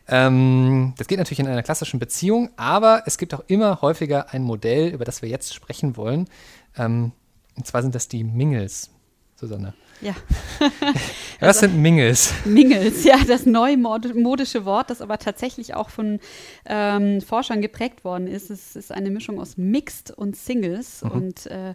Ähm, 0.09 0.95
das 0.97 1.07
geht 1.07 1.19
natürlich 1.19 1.41
in 1.41 1.47
einer 1.47 1.63
klassischen 1.63 2.01
Beziehung, 2.01 2.51
aber 2.57 3.05
es 3.07 3.17
gibt 3.17 3.33
auch 3.35 3.45
immer 3.47 3.81
häufiger 3.81 4.33
ein 4.33 4.43
Modell, 4.43 4.89
über 4.89 5.05
das 5.05 5.23
wir 5.23 5.29
jetzt 5.29 5.55
sprechen 5.55 5.97
wollen. 5.97 6.29
Ähm, 6.77 7.13
und 7.57 7.67
zwar 7.67 7.83
sind 7.83 7.95
das 7.95 8.09
die 8.09 8.25
Mingles, 8.25 8.91
Susanne. 9.37 9.75
Ja. 10.01 10.15
Was 11.41 11.57
also, 11.57 11.61
sind 11.61 11.83
Mingles? 11.83 12.33
Mingles, 12.45 13.05
ja, 13.05 13.17
das 13.27 13.47
neumodische 13.47 14.65
Wort, 14.65 14.91
das 14.91 15.01
aber 15.01 15.19
tatsächlich 15.19 15.75
auch 15.75 15.91
von 15.91 16.21
ähm, 16.67 17.21
Forschern 17.21 17.61
geprägt 17.61 18.05
worden 18.05 18.27
ist. 18.27 18.51
Es 18.51 18.77
ist 18.77 18.93
eine 18.93 19.11
Mischung 19.11 19.41
aus 19.41 19.57
Mixed 19.57 20.11
und 20.11 20.37
Singles 20.37 21.03
mhm. 21.03 21.11
und 21.11 21.47
äh, 21.47 21.75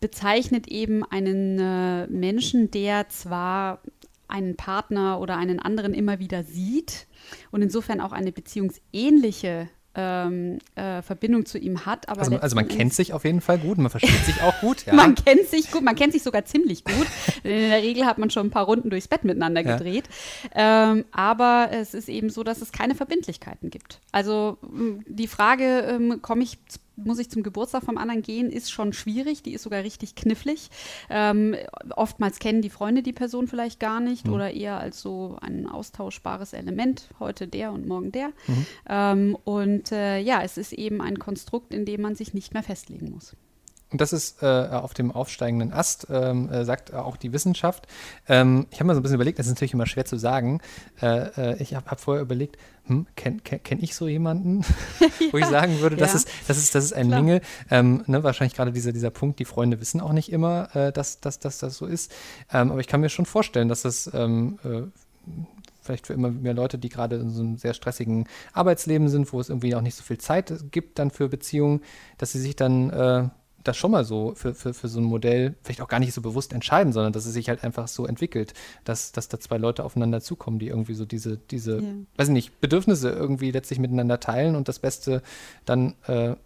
bezeichnet 0.00 0.68
eben 0.68 1.04
einen 1.04 1.58
äh, 1.58 2.06
Menschen, 2.08 2.70
der 2.70 3.08
zwar 3.08 3.80
einen 4.28 4.56
Partner 4.56 5.20
oder 5.20 5.36
einen 5.36 5.60
anderen 5.60 5.94
immer 5.94 6.18
wieder 6.18 6.42
sieht 6.42 7.06
und 7.50 7.62
insofern 7.62 8.00
auch 8.00 8.12
eine 8.12 8.32
beziehungsähnliche 8.32 9.68
ähm, 9.96 10.58
äh, 10.74 11.02
Verbindung 11.02 11.46
zu 11.46 11.58
ihm 11.58 11.86
hat. 11.86 12.08
Aber 12.08 12.20
also, 12.20 12.36
also 12.36 12.54
man 12.54 12.68
kennt 12.68 12.92
sich 12.92 13.12
auf 13.12 13.24
jeden 13.24 13.40
Fall 13.40 13.58
gut, 13.58 13.78
man 13.78 13.90
versteht 13.90 14.24
sich 14.24 14.42
auch 14.42 14.58
gut. 14.60 14.76
Ja. 14.86 14.92
man 14.92 15.14
kennt 15.14 15.46
sich 15.48 15.70
gut, 15.70 15.82
man 15.82 15.96
kennt 15.96 16.12
sich 16.12 16.22
sogar 16.22 16.44
ziemlich 16.44 16.84
gut. 16.84 17.06
in 17.42 17.70
der 17.70 17.82
Regel 17.82 18.04
hat 18.04 18.18
man 18.18 18.30
schon 18.30 18.48
ein 18.48 18.50
paar 18.50 18.66
Runden 18.66 18.90
durchs 18.90 19.08
Bett 19.08 19.24
miteinander 19.24 19.64
gedreht. 19.64 20.04
Ja. 20.54 20.92
Ähm, 20.92 21.04
aber 21.10 21.70
es 21.72 21.94
ist 21.94 22.08
eben 22.08 22.30
so, 22.30 22.44
dass 22.44 22.60
es 22.60 22.72
keine 22.72 22.94
Verbindlichkeiten 22.94 23.70
gibt. 23.70 24.00
Also 24.12 24.58
die 25.06 25.26
Frage, 25.26 25.80
ähm, 25.88 26.20
komme 26.22 26.42
ich 26.42 26.58
muss 26.96 27.18
ich 27.18 27.30
zum 27.30 27.42
Geburtstag 27.42 27.84
vom 27.84 27.98
anderen 27.98 28.22
gehen, 28.22 28.50
ist 28.50 28.70
schon 28.70 28.92
schwierig. 28.92 29.42
Die 29.42 29.52
ist 29.52 29.62
sogar 29.62 29.82
richtig 29.82 30.14
knifflig. 30.14 30.70
Ähm, 31.10 31.54
oftmals 31.94 32.38
kennen 32.38 32.62
die 32.62 32.70
Freunde 32.70 33.02
die 33.02 33.12
Person 33.12 33.48
vielleicht 33.48 33.80
gar 33.80 34.00
nicht 34.00 34.26
mhm. 34.26 34.32
oder 34.32 34.52
eher 34.52 34.78
als 34.78 35.00
so 35.00 35.36
ein 35.40 35.66
austauschbares 35.66 36.52
Element. 36.52 37.08
Heute 37.20 37.46
der 37.48 37.72
und 37.72 37.86
morgen 37.86 38.12
der. 38.12 38.28
Mhm. 38.46 38.66
Ähm, 38.88 39.38
und 39.44 39.92
äh, 39.92 40.18
ja, 40.18 40.42
es 40.42 40.56
ist 40.56 40.72
eben 40.72 41.00
ein 41.00 41.18
Konstrukt, 41.18 41.72
in 41.72 41.84
dem 41.84 42.00
man 42.02 42.14
sich 42.14 42.34
nicht 42.34 42.54
mehr 42.54 42.62
festlegen 42.62 43.10
muss. 43.10 43.36
Und 43.96 44.02
das 44.02 44.12
ist 44.12 44.42
äh, 44.42 44.46
auf 44.46 44.92
dem 44.92 45.10
aufsteigenden 45.10 45.72
Ast, 45.72 46.08
ähm, 46.10 46.52
äh, 46.52 46.66
sagt 46.66 46.92
auch 46.92 47.16
die 47.16 47.32
Wissenschaft. 47.32 47.86
Ähm, 48.28 48.66
ich 48.70 48.78
habe 48.78 48.88
mir 48.88 48.92
so 48.92 49.00
ein 49.00 49.02
bisschen 49.02 49.14
überlegt, 49.14 49.38
das 49.38 49.46
ist 49.46 49.54
natürlich 49.54 49.72
immer 49.72 49.86
schwer 49.86 50.04
zu 50.04 50.18
sagen. 50.18 50.60
Äh, 51.00 51.54
äh 51.54 51.62
ich 51.62 51.74
habe 51.74 51.90
hab 51.90 51.98
vorher 51.98 52.20
überlegt, 52.20 52.58
hm, 52.84 53.06
kenne 53.16 53.38
kenn, 53.42 53.62
kenn 53.62 53.78
ich 53.82 53.94
so 53.94 54.06
jemanden, 54.06 54.66
wo 55.32 55.38
ich 55.38 55.46
sagen 55.46 55.80
würde, 55.80 55.96
das, 55.96 56.10
ja. 56.10 56.16
ist, 56.18 56.28
das, 56.46 56.58
ist, 56.58 56.74
das 56.74 56.84
ist 56.84 56.92
ein 56.92 57.06
Klar. 57.06 57.22
Mingel. 57.22 57.40
Ähm, 57.70 58.04
ne, 58.06 58.22
wahrscheinlich 58.22 58.54
gerade 58.54 58.70
dieser, 58.70 58.92
dieser 58.92 59.08
Punkt, 59.08 59.38
die 59.38 59.46
Freunde 59.46 59.80
wissen 59.80 60.02
auch 60.02 60.12
nicht 60.12 60.30
immer, 60.30 60.76
äh, 60.76 60.92
dass, 60.92 61.20
dass, 61.20 61.38
dass 61.38 61.56
das 61.56 61.78
so 61.78 61.86
ist. 61.86 62.12
Ähm, 62.52 62.72
aber 62.72 62.80
ich 62.80 62.88
kann 62.88 63.00
mir 63.00 63.08
schon 63.08 63.24
vorstellen, 63.24 63.70
dass 63.70 63.80
das 63.80 64.10
ähm, 64.12 64.58
äh, 64.62 64.82
vielleicht 65.80 66.06
für 66.06 66.12
immer 66.12 66.30
mehr 66.30 66.52
Leute, 66.52 66.76
die 66.76 66.90
gerade 66.90 67.16
in 67.16 67.30
so 67.30 67.40
einem 67.40 67.56
sehr 67.56 67.72
stressigen 67.72 68.28
Arbeitsleben 68.52 69.08
sind, 69.08 69.32
wo 69.32 69.40
es 69.40 69.48
irgendwie 69.48 69.74
auch 69.74 69.80
nicht 69.80 69.94
so 69.94 70.02
viel 70.02 70.18
Zeit 70.18 70.52
gibt 70.70 70.98
dann 70.98 71.10
für 71.10 71.30
Beziehungen, 71.30 71.80
dass 72.18 72.32
sie 72.32 72.40
sich 72.40 72.56
dann 72.56 72.90
äh, 72.90 73.28
das 73.68 73.76
schon 73.76 73.90
mal 73.90 74.04
so 74.04 74.32
für, 74.34 74.54
für, 74.54 74.74
für 74.74 74.88
so 74.88 75.00
ein 75.00 75.04
Modell 75.04 75.54
vielleicht 75.62 75.80
auch 75.80 75.88
gar 75.88 76.00
nicht 76.00 76.12
so 76.12 76.20
bewusst 76.20 76.52
entscheiden, 76.52 76.92
sondern 76.92 77.12
dass 77.12 77.26
es 77.26 77.32
sich 77.32 77.48
halt 77.48 77.64
einfach 77.64 77.88
so 77.88 78.06
entwickelt, 78.06 78.54
dass, 78.84 79.12
dass 79.12 79.28
da 79.28 79.40
zwei 79.40 79.58
Leute 79.58 79.84
aufeinander 79.84 80.20
zukommen, 80.20 80.58
die 80.58 80.68
irgendwie 80.68 80.94
so 80.94 81.04
diese, 81.04 81.36
diese, 81.36 81.80
ja. 81.80 81.92
weiß 82.16 82.28
ich 82.28 82.34
nicht, 82.34 82.60
Bedürfnisse 82.60 83.10
irgendwie 83.10 83.50
letztlich 83.50 83.78
miteinander 83.78 84.20
teilen 84.20 84.56
und 84.56 84.68
das 84.68 84.78
Beste 84.78 85.22
dann 85.64 85.94
äh, 86.06 86.36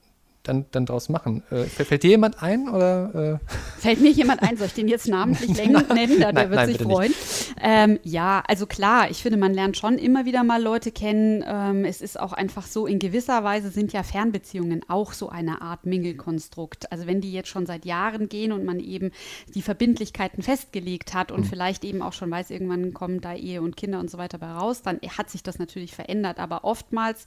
dann, 0.42 0.64
dann 0.70 0.87
draus 0.87 1.09
machen. 1.09 1.42
Äh, 1.50 1.64
fällt 1.64 2.02
dir 2.02 2.11
jemand 2.11 2.42
ein? 2.42 2.68
Oder, 2.68 3.38
äh? 3.40 3.80
Fällt 3.80 4.00
mir 4.00 4.11
jemand 4.11 4.42
ein? 4.42 4.56
Soll 4.56 4.68
ich 4.68 4.75
den 4.75 4.88
jetzt 4.88 5.06
namentlich 5.06 5.50
nennen? 5.56 5.85
Der 6.18 6.32
nein, 6.32 6.50
wird 6.50 6.52
nein, 6.52 6.68
sich 6.68 6.78
freuen. 6.78 7.14
Ähm, 7.62 7.99
ja, 8.02 8.42
also 8.47 8.66
klar, 8.66 9.11
ich 9.11 9.23
finde, 9.23 9.38
man 9.38 9.52
lernt 9.52 9.76
schon 9.76 9.99
immer 9.99 10.25
wieder 10.25 10.42
mal 10.42 10.62
Leute 10.62 10.92
kennen. 10.92 11.44
Ähm, 11.47 11.85
es 11.85 12.00
ist 12.00 12.18
auch 12.18 12.32
einfach 12.32 12.66
so, 12.66 12.87
in 12.87 12.99
gewisser 12.99 13.44
Weise 13.44 13.70
sind 13.70 13.92
ja 13.92 14.02
Fernbeziehungen 14.02 14.82
auch 14.88 15.12
so 15.12 15.28
eine 15.28 15.61
Art 15.61 15.85
Mingelkonstrukt. 15.85 16.90
Also 16.90 17.06
wenn 17.06 17.20
die 17.20 17.32
jetzt 17.32 17.49
schon 17.49 17.66
seit 17.66 17.85
Jahren 17.85 18.28
gehen 18.28 18.52
und 18.52 18.64
man 18.64 18.80
eben 18.80 19.11
die 19.54 19.62
Verbindlichkeiten 19.62 20.42
festgelegt 20.42 21.12
hat 21.12 21.32
und 21.32 21.40
mhm. 21.40 21.44
vielleicht 21.44 21.85
eben 21.85 22.00
auch 22.00 22.14
schon 22.14 22.30
weiß, 22.30 22.50
irgendwann 22.50 22.94
kommen 22.94 23.20
da 23.20 23.35
Ehe 23.35 23.61
und 23.61 23.76
Kinder 23.76 24.00
und 24.00 24.11
so 24.11 24.16
weiter 24.16 24.38
bei 24.38 24.50
raus, 24.50 24.80
dann 24.82 25.00
hat 25.16 25.28
sich 25.28 25.42
das 25.42 25.59
natürlich 25.59 25.94
verändert. 25.94 26.38
Aber 26.38 26.64
oftmals, 26.64 27.26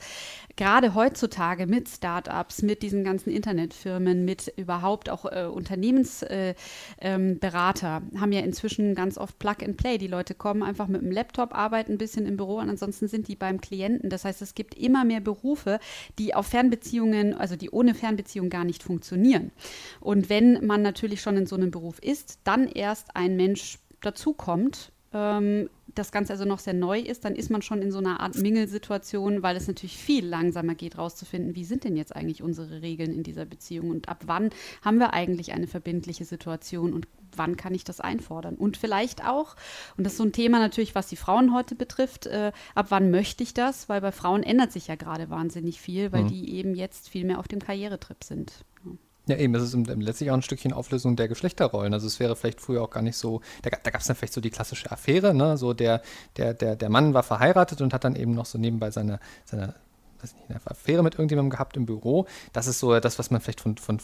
gerade 0.56 0.96
heutzutage 0.96 1.68
mit 1.68 1.88
Startups, 1.88 2.64
mit 2.64 2.82
diesen 2.82 3.03
ganzen 3.04 3.30
Internetfirmen, 3.30 4.26
mit 4.26 4.54
überhaupt 4.56 5.10
auch 5.10 5.26
äh, 5.26 5.46
Unternehmensberater, 5.46 6.56
äh, 7.00 7.98
ähm, 8.12 8.22
haben 8.22 8.32
ja 8.32 8.42
inzwischen 8.42 8.96
ganz 8.96 9.18
oft 9.18 9.38
Plug 9.40 9.58
and 9.64 9.78
Play. 9.78 9.98
Die 9.98 10.08
Leute 10.08 10.34
kommen 10.34 10.64
einfach 10.64 10.88
mit 10.88 11.02
dem 11.02 11.12
Laptop, 11.12 11.54
arbeiten 11.54 11.94
ein 11.94 11.98
bisschen 11.98 12.26
im 12.26 12.38
Büro 12.38 12.60
und 12.60 12.70
ansonsten 12.70 13.08
sind 13.08 13.28
die 13.28 13.36
beim 13.36 13.60
Klienten. 13.62 14.10
Das 14.10 14.26
heißt, 14.26 14.42
es 14.42 14.56
gibt 14.56 14.76
immer 14.76 15.04
mehr 15.04 15.22
Berufe, 15.22 15.80
die 16.18 16.34
auf 16.34 16.48
Fernbeziehungen, 16.48 17.34
also 17.34 17.56
die 17.56 17.70
ohne 17.70 17.94
Fernbeziehung 17.94 18.50
gar 18.50 18.64
nicht 18.64 18.84
funktionieren. 18.84 19.52
Und 20.00 20.30
wenn 20.30 20.66
man 20.66 20.82
natürlich 20.82 21.22
schon 21.22 21.38
in 21.38 21.46
so 21.46 21.56
einem 21.56 21.72
Beruf 21.72 22.00
ist, 22.00 22.40
dann 22.44 22.68
erst 22.68 23.16
ein 23.16 23.36
Mensch 23.36 23.80
dazukommt, 24.02 24.93
ähm, 25.14 25.70
das 25.96 26.12
Ganze 26.12 26.34
also 26.34 26.46
noch 26.46 26.60
sehr 26.60 26.74
neu 26.74 27.00
ist, 27.00 27.26
dann 27.26 27.36
ist 27.36 27.50
man 27.50 27.62
schon 27.62 27.82
in 27.82 27.92
so 27.92 28.00
einer 28.00 28.20
Art 28.20 28.36
Mingelsituation, 28.36 29.44
weil 29.44 29.56
es 29.56 29.68
natürlich 29.68 29.98
viel 29.98 30.26
langsamer 30.26 30.76
geht, 30.76 30.98
rauszufinden, 30.98 31.56
wie 31.56 31.66
sind 31.66 31.84
denn 31.84 31.96
jetzt 31.96 32.16
eigentlich 32.16 32.42
unsere 32.42 32.82
Regeln 32.82 33.14
in 33.14 33.24
dieser 33.24 33.46
Beziehung 33.46 33.90
und 33.90 34.10
ab 34.10 34.24
wann 34.26 34.50
haben 34.82 34.98
wir 34.98 35.14
eigentlich 35.14 35.54
eine 35.54 35.68
verbindliche 35.68 36.26
Situation 36.26 36.94
und 36.94 37.08
wann 37.36 37.58
kann 37.58 37.74
ich 37.74 37.84
das 37.84 38.00
einfordern? 38.00 38.56
Und 38.56 38.78
vielleicht 38.78 39.26
auch, 39.26 39.56
und 39.98 40.04
das 40.04 40.14
ist 40.14 40.18
so 40.18 40.24
ein 40.24 40.32
Thema 40.32 40.60
natürlich, 40.60 40.96
was 40.96 41.08
die 41.08 41.16
Frauen 41.16 41.54
heute 41.54 41.76
betrifft, 41.76 42.26
äh, 42.28 42.52
ab 42.76 42.88
wann 42.90 43.12
möchte 43.12 43.44
ich 43.44 43.54
das? 43.54 43.90
Weil 43.90 44.02
bei 44.02 44.12
Frauen 44.12 44.44
ändert 44.44 44.72
sich 44.72 44.88
ja 44.88 44.96
gerade 44.96 45.30
wahnsinnig 45.30 45.82
viel, 45.82 46.12
weil 46.12 46.24
mhm. 46.24 46.28
die 46.30 46.56
eben 46.56 46.76
jetzt 46.76 47.10
viel 47.10 47.26
mehr 47.26 47.40
auf 47.40 47.48
dem 47.48 47.60
Karrieretrip 47.60 48.24
sind. 48.24 48.66
Ja. 48.86 48.92
Ja, 49.26 49.38
eben, 49.38 49.56
es 49.56 49.74
ist 49.74 49.88
letztlich 49.88 50.32
auch 50.32 50.36
ein 50.36 50.42
Stückchen 50.42 50.74
Auflösung 50.74 51.16
der 51.16 51.30
Geschlechterrollen. 51.30 51.94
Also 51.94 52.08
es 52.08 52.20
wäre 52.20 52.36
vielleicht 52.36 52.60
früher 52.60 52.82
auch 52.82 52.90
gar 52.90 53.02
nicht 53.02 53.16
so, 53.16 53.40
da, 53.62 53.70
da 53.70 53.90
gab 53.90 54.02
es 54.02 54.08
dann 54.08 54.18
vielleicht 54.18 54.34
so 54.34 54.42
die 54.42 54.50
klassische 54.50 54.92
Affäre, 54.92 55.34
ne? 55.34 55.56
So 55.58 55.74
der, 55.74 56.02
der, 56.36 56.54
der, 56.54 56.76
der 56.76 56.90
Mann 56.90 57.14
war 57.14 57.24
verheiratet 57.24 57.82
und 57.82 57.94
hat 57.94 58.04
dann 58.04 58.18
eben 58.18 58.34
noch 58.34 58.46
so 58.46 58.58
nebenbei 58.58 58.92
seine, 58.92 59.20
seine 59.46 59.76
weiß 60.22 60.34
nicht, 60.34 60.50
eine 60.50 60.60
Affäre 60.66 61.04
mit 61.04 61.16
irgendjemandem 61.16 61.52
gehabt 61.52 61.78
im 61.78 61.86
Büro. 61.86 62.28
Das 62.52 62.68
ist 62.68 62.80
so 62.80 63.00
das, 63.00 63.18
was 63.18 63.32
man 63.32 63.40
vielleicht 63.40 63.62
von, 63.62 63.78
von 63.78 64.00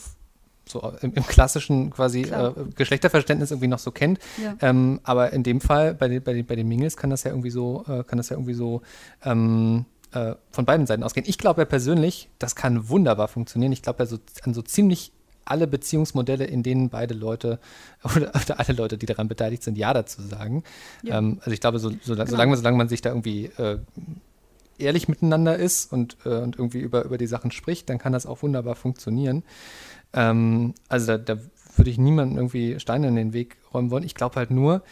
so 0.67 0.93
im, 1.01 1.13
im 1.13 1.25
klassischen 1.25 1.89
quasi 1.89 2.21
äh, 2.21 2.51
Geschlechterverständnis 2.75 3.51
irgendwie 3.51 3.67
noch 3.67 3.79
so 3.79 3.91
kennt. 3.91 4.19
Ja. 4.41 4.55
Ähm, 4.61 4.99
aber 5.03 5.33
in 5.33 5.43
dem 5.43 5.61
Fall, 5.61 5.95
bei, 5.95 6.07
den, 6.07 6.23
bei, 6.23 6.33
den, 6.33 6.45
bei 6.45 6.55
den 6.55 6.67
Mingles 6.67 6.95
kann 6.95 7.09
das 7.09 7.23
ja 7.23 7.31
irgendwie 7.31 7.49
so, 7.49 7.83
äh, 7.87 8.03
kann 8.03 8.17
das 8.17 8.29
ja 8.29 8.35
irgendwie 8.35 8.53
so 8.53 8.81
ähm, 9.23 9.85
äh, 10.11 10.35
von 10.51 10.65
beiden 10.65 10.87
Seiten 10.87 11.03
ausgehen. 11.03 11.25
Ich 11.27 11.37
glaube 11.37 11.61
ja 11.61 11.65
persönlich, 11.65 12.29
das 12.39 12.55
kann 12.55 12.89
wunderbar 12.89 13.27
funktionieren. 13.27 13.71
Ich 13.71 13.81
glaube 13.81 14.03
ja 14.03 14.05
so 14.05 14.17
an 14.43 14.53
so 14.53 14.61
ziemlich 14.61 15.11
alle 15.45 15.67
Beziehungsmodelle, 15.67 16.45
in 16.45 16.63
denen 16.63 16.89
beide 16.89 17.13
Leute 17.13 17.59
oder, 18.03 18.31
oder, 18.35 18.59
alle 18.59 18.73
Leute, 18.73 18.97
die 18.97 19.05
daran 19.05 19.27
beteiligt 19.27 19.63
sind, 19.63 19.77
Ja 19.77 19.93
dazu 19.93 20.21
sagen. 20.21 20.63
Ja. 21.03 21.17
Ähm, 21.17 21.39
also 21.39 21.51
ich 21.51 21.59
glaube, 21.59 21.79
so, 21.79 21.89
so, 22.01 22.13
genau. 22.13 22.25
solange, 22.25 22.55
solange 22.55 22.77
man 22.77 22.89
sich 22.89 23.01
da 23.01 23.09
irgendwie 23.09 23.45
äh, 23.57 23.79
ehrlich 24.77 25.07
miteinander 25.07 25.57
ist 25.57 25.91
und, 25.91 26.17
äh, 26.25 26.29
und 26.37 26.57
irgendwie 26.57 26.79
über, 26.79 27.03
über 27.03 27.17
die 27.17 27.27
Sachen 27.27 27.51
spricht, 27.51 27.89
dann 27.89 27.97
kann 27.97 28.13
das 28.13 28.25
auch 28.25 28.41
wunderbar 28.41 28.75
funktionieren. 28.75 29.43
Ähm, 30.13 30.73
also 30.87 31.07
da, 31.07 31.17
da 31.17 31.41
würde 31.75 31.91
ich 31.91 31.97
niemandem 31.97 32.37
irgendwie 32.37 32.79
Steine 32.79 33.07
in 33.07 33.15
den 33.15 33.33
Weg 33.33 33.57
räumen 33.73 33.91
wollen. 33.91 34.03
Ich 34.03 34.15
glaube 34.15 34.35
halt 34.35 34.51
nur, 34.51 34.83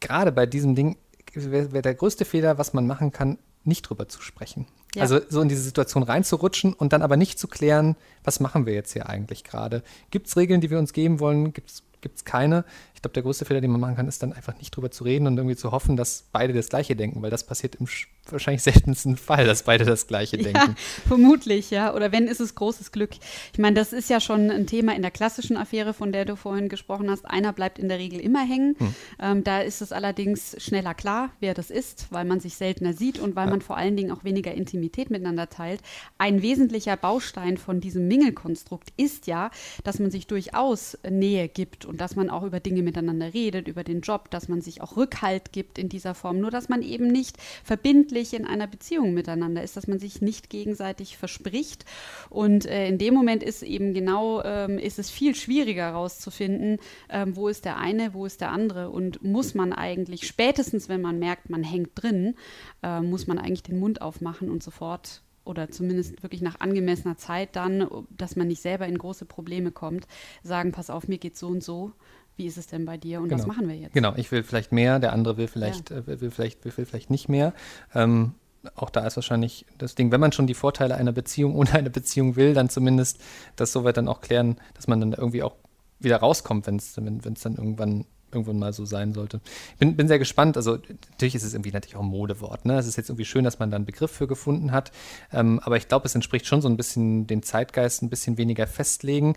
gerade 0.00 0.32
bei 0.32 0.46
diesem 0.46 0.74
Ding 0.74 0.96
wäre 1.34 1.72
wär 1.72 1.82
der 1.82 1.94
größte 1.94 2.24
Fehler, 2.24 2.58
was 2.58 2.72
man 2.72 2.86
machen 2.86 3.12
kann, 3.12 3.38
nicht 3.64 3.82
drüber 3.82 4.08
zu 4.08 4.22
sprechen. 4.22 4.66
Ja. 4.94 5.02
Also 5.02 5.20
so 5.28 5.40
in 5.40 5.48
diese 5.48 5.62
Situation 5.62 6.02
reinzurutschen 6.02 6.72
und 6.74 6.92
dann 6.92 7.02
aber 7.02 7.16
nicht 7.16 7.38
zu 7.38 7.46
klären, 7.46 7.96
was 8.24 8.40
machen 8.40 8.66
wir 8.66 8.74
jetzt 8.74 8.92
hier 8.92 9.08
eigentlich 9.08 9.44
gerade? 9.44 9.82
Gibt 10.10 10.26
es 10.26 10.36
Regeln, 10.36 10.60
die 10.60 10.70
wir 10.70 10.78
uns 10.78 10.92
geben 10.92 11.20
wollen? 11.20 11.52
Gibt 11.52 11.70
es 11.70 12.24
keine? 12.24 12.64
Ich 13.00 13.02
glaube, 13.02 13.14
der 13.14 13.22
größte 13.22 13.46
Fehler, 13.46 13.62
den 13.62 13.70
man 13.70 13.80
machen 13.80 13.96
kann, 13.96 14.08
ist 14.08 14.22
dann 14.22 14.34
einfach 14.34 14.58
nicht 14.58 14.76
drüber 14.76 14.90
zu 14.90 15.04
reden 15.04 15.26
und 15.26 15.38
irgendwie 15.38 15.56
zu 15.56 15.72
hoffen, 15.72 15.96
dass 15.96 16.24
beide 16.32 16.52
das 16.52 16.68
Gleiche 16.68 16.94
denken, 16.96 17.22
weil 17.22 17.30
das 17.30 17.46
passiert 17.46 17.76
im 17.76 17.86
wahrscheinlich 18.30 18.62
seltensten 18.62 19.16
Fall, 19.16 19.46
dass 19.46 19.62
beide 19.62 19.86
das 19.86 20.06
Gleiche 20.06 20.36
denken. 20.36 20.52
Ja, 20.54 20.74
vermutlich, 21.08 21.70
ja. 21.70 21.94
Oder 21.94 22.12
wenn, 22.12 22.26
ist 22.26 22.40
es 22.40 22.54
großes 22.54 22.92
Glück. 22.92 23.12
Ich 23.54 23.58
meine, 23.58 23.74
das 23.74 23.94
ist 23.94 24.10
ja 24.10 24.20
schon 24.20 24.50
ein 24.50 24.66
Thema 24.66 24.94
in 24.94 25.00
der 25.00 25.10
klassischen 25.10 25.56
Affäre, 25.56 25.94
von 25.94 26.12
der 26.12 26.26
du 26.26 26.36
vorhin 26.36 26.68
gesprochen 26.68 27.10
hast. 27.10 27.24
Einer 27.24 27.54
bleibt 27.54 27.78
in 27.78 27.88
der 27.88 27.98
Regel 27.98 28.20
immer 28.20 28.46
hängen. 28.46 28.76
Hm. 28.78 28.94
Ähm, 29.18 29.44
da 29.44 29.60
ist 29.60 29.80
es 29.80 29.92
allerdings 29.92 30.56
schneller 30.62 30.92
klar, 30.92 31.30
wer 31.40 31.54
das 31.54 31.70
ist, 31.70 32.08
weil 32.10 32.26
man 32.26 32.38
sich 32.38 32.56
seltener 32.56 32.92
sieht 32.92 33.18
und 33.18 33.34
weil 33.34 33.46
ja. 33.46 33.50
man 33.50 33.62
vor 33.62 33.78
allen 33.78 33.96
Dingen 33.96 34.10
auch 34.10 34.24
weniger 34.24 34.52
Intimität 34.52 35.08
miteinander 35.08 35.48
teilt. 35.48 35.80
Ein 36.18 36.42
wesentlicher 36.42 36.98
Baustein 36.98 37.56
von 37.56 37.80
diesem 37.80 38.08
Mingelkonstrukt 38.08 38.92
ist 38.98 39.26
ja, 39.26 39.50
dass 39.84 39.98
man 39.98 40.10
sich 40.10 40.26
durchaus 40.26 40.98
Nähe 41.08 41.48
gibt 41.48 41.86
und 41.86 42.00
dass 42.00 42.14
man 42.14 42.28
auch 42.28 42.42
über 42.42 42.60
Dinge 42.60 42.82
miteinander 42.90 43.32
redet, 43.32 43.68
über 43.68 43.84
den 43.84 44.00
Job, 44.00 44.30
dass 44.30 44.48
man 44.48 44.60
sich 44.60 44.82
auch 44.82 44.96
Rückhalt 44.96 45.52
gibt 45.52 45.78
in 45.78 45.88
dieser 45.88 46.14
Form, 46.14 46.40
nur 46.40 46.50
dass 46.50 46.68
man 46.68 46.82
eben 46.82 47.06
nicht 47.06 47.36
verbindlich 47.62 48.34
in 48.34 48.44
einer 48.44 48.66
Beziehung 48.66 49.14
miteinander 49.14 49.62
ist, 49.62 49.76
dass 49.76 49.86
man 49.86 50.00
sich 50.00 50.20
nicht 50.20 50.50
gegenseitig 50.50 51.16
verspricht. 51.16 51.84
Und 52.28 52.66
äh, 52.66 52.88
in 52.88 52.98
dem 52.98 53.14
Moment 53.14 53.44
ist 53.44 53.62
eben 53.62 53.94
genau, 53.94 54.42
ähm, 54.42 54.78
ist 54.78 54.98
es 54.98 55.08
viel 55.08 55.36
schwieriger 55.36 55.84
herauszufinden, 55.84 56.78
ähm, 57.08 57.36
wo 57.36 57.46
ist 57.46 57.64
der 57.64 57.76
eine, 57.76 58.12
wo 58.12 58.26
ist 58.26 58.40
der 58.40 58.50
andere. 58.50 58.90
Und 58.90 59.22
muss 59.22 59.54
man 59.54 59.72
eigentlich, 59.72 60.26
spätestens 60.26 60.88
wenn 60.88 61.00
man 61.00 61.18
merkt, 61.20 61.48
man 61.48 61.62
hängt 61.62 61.90
drin, 61.94 62.34
äh, 62.82 63.00
muss 63.00 63.28
man 63.28 63.38
eigentlich 63.38 63.62
den 63.62 63.78
Mund 63.78 64.02
aufmachen 64.02 64.50
und 64.50 64.62
sofort 64.62 65.22
oder 65.44 65.70
zumindest 65.70 66.22
wirklich 66.22 66.42
nach 66.42 66.60
angemessener 66.60 67.16
Zeit 67.16 67.56
dann, 67.56 67.86
dass 68.10 68.36
man 68.36 68.48
nicht 68.48 68.62
selber 68.62 68.86
in 68.86 68.98
große 68.98 69.24
Probleme 69.24 69.72
kommt, 69.72 70.06
sagen, 70.42 70.72
pass 70.72 70.90
auf, 70.90 71.08
mir 71.08 71.18
geht 71.18 71.36
so 71.36 71.48
und 71.48 71.62
so 71.62 71.92
wie 72.40 72.46
ist 72.46 72.56
es 72.56 72.66
denn 72.66 72.86
bei 72.86 72.96
dir 72.96 73.20
und 73.20 73.28
genau. 73.28 73.40
was 73.40 73.46
machen 73.46 73.68
wir 73.68 73.76
jetzt? 73.76 73.92
Genau, 73.92 74.14
ich 74.16 74.32
will 74.32 74.42
vielleicht 74.42 74.72
mehr, 74.72 74.98
der 74.98 75.12
andere 75.12 75.36
will 75.36 75.46
vielleicht, 75.46 75.90
ja. 75.90 75.98
äh, 75.98 76.20
will 76.20 76.30
vielleicht, 76.30 76.64
will, 76.64 76.72
will 76.74 76.86
vielleicht 76.86 77.10
nicht 77.10 77.28
mehr. 77.28 77.52
Ähm, 77.94 78.32
auch 78.74 78.88
da 78.88 79.06
ist 79.06 79.16
wahrscheinlich 79.16 79.66
das 79.76 79.94
Ding, 79.94 80.10
wenn 80.10 80.20
man 80.20 80.32
schon 80.32 80.46
die 80.46 80.54
Vorteile 80.54 80.94
einer 80.94 81.12
Beziehung 81.12 81.54
ohne 81.56 81.72
eine 81.74 81.90
Beziehung 81.90 82.36
will, 82.36 82.54
dann 82.54 82.70
zumindest 82.70 83.20
das 83.56 83.72
soweit 83.72 83.98
dann 83.98 84.08
auch 84.08 84.22
klären, 84.22 84.56
dass 84.74 84.88
man 84.88 85.00
dann 85.00 85.12
irgendwie 85.12 85.42
auch 85.42 85.56
wieder 85.98 86.16
rauskommt, 86.16 86.66
wenn 86.66 86.76
es 86.76 86.94
dann 86.94 87.56
irgendwann 87.56 88.06
irgendwann 88.32 88.58
mal 88.58 88.72
so 88.72 88.84
sein 88.84 89.12
sollte. 89.12 89.40
Bin, 89.78 89.96
bin 89.96 90.08
sehr 90.08 90.18
gespannt. 90.18 90.56
Also 90.56 90.78
natürlich 91.10 91.34
ist 91.34 91.42
es 91.42 91.54
irgendwie 91.54 91.72
natürlich 91.72 91.96
auch 91.96 92.02
ein 92.02 92.06
Modewort. 92.06 92.64
Ne? 92.64 92.78
Es 92.78 92.86
ist 92.86 92.96
jetzt 92.96 93.08
irgendwie 93.08 93.24
schön, 93.24 93.44
dass 93.44 93.58
man 93.58 93.70
da 93.70 93.76
einen 93.76 93.86
Begriff 93.86 94.10
für 94.10 94.26
gefunden 94.26 94.72
hat. 94.72 94.92
Ähm, 95.32 95.60
aber 95.62 95.76
ich 95.76 95.88
glaube, 95.88 96.06
es 96.06 96.14
entspricht 96.14 96.46
schon 96.46 96.62
so 96.62 96.68
ein 96.68 96.76
bisschen 96.76 97.26
den 97.26 97.42
Zeitgeist, 97.42 98.02
ein 98.02 98.10
bisschen 98.10 98.38
weniger 98.38 98.66
festlegen, 98.66 99.36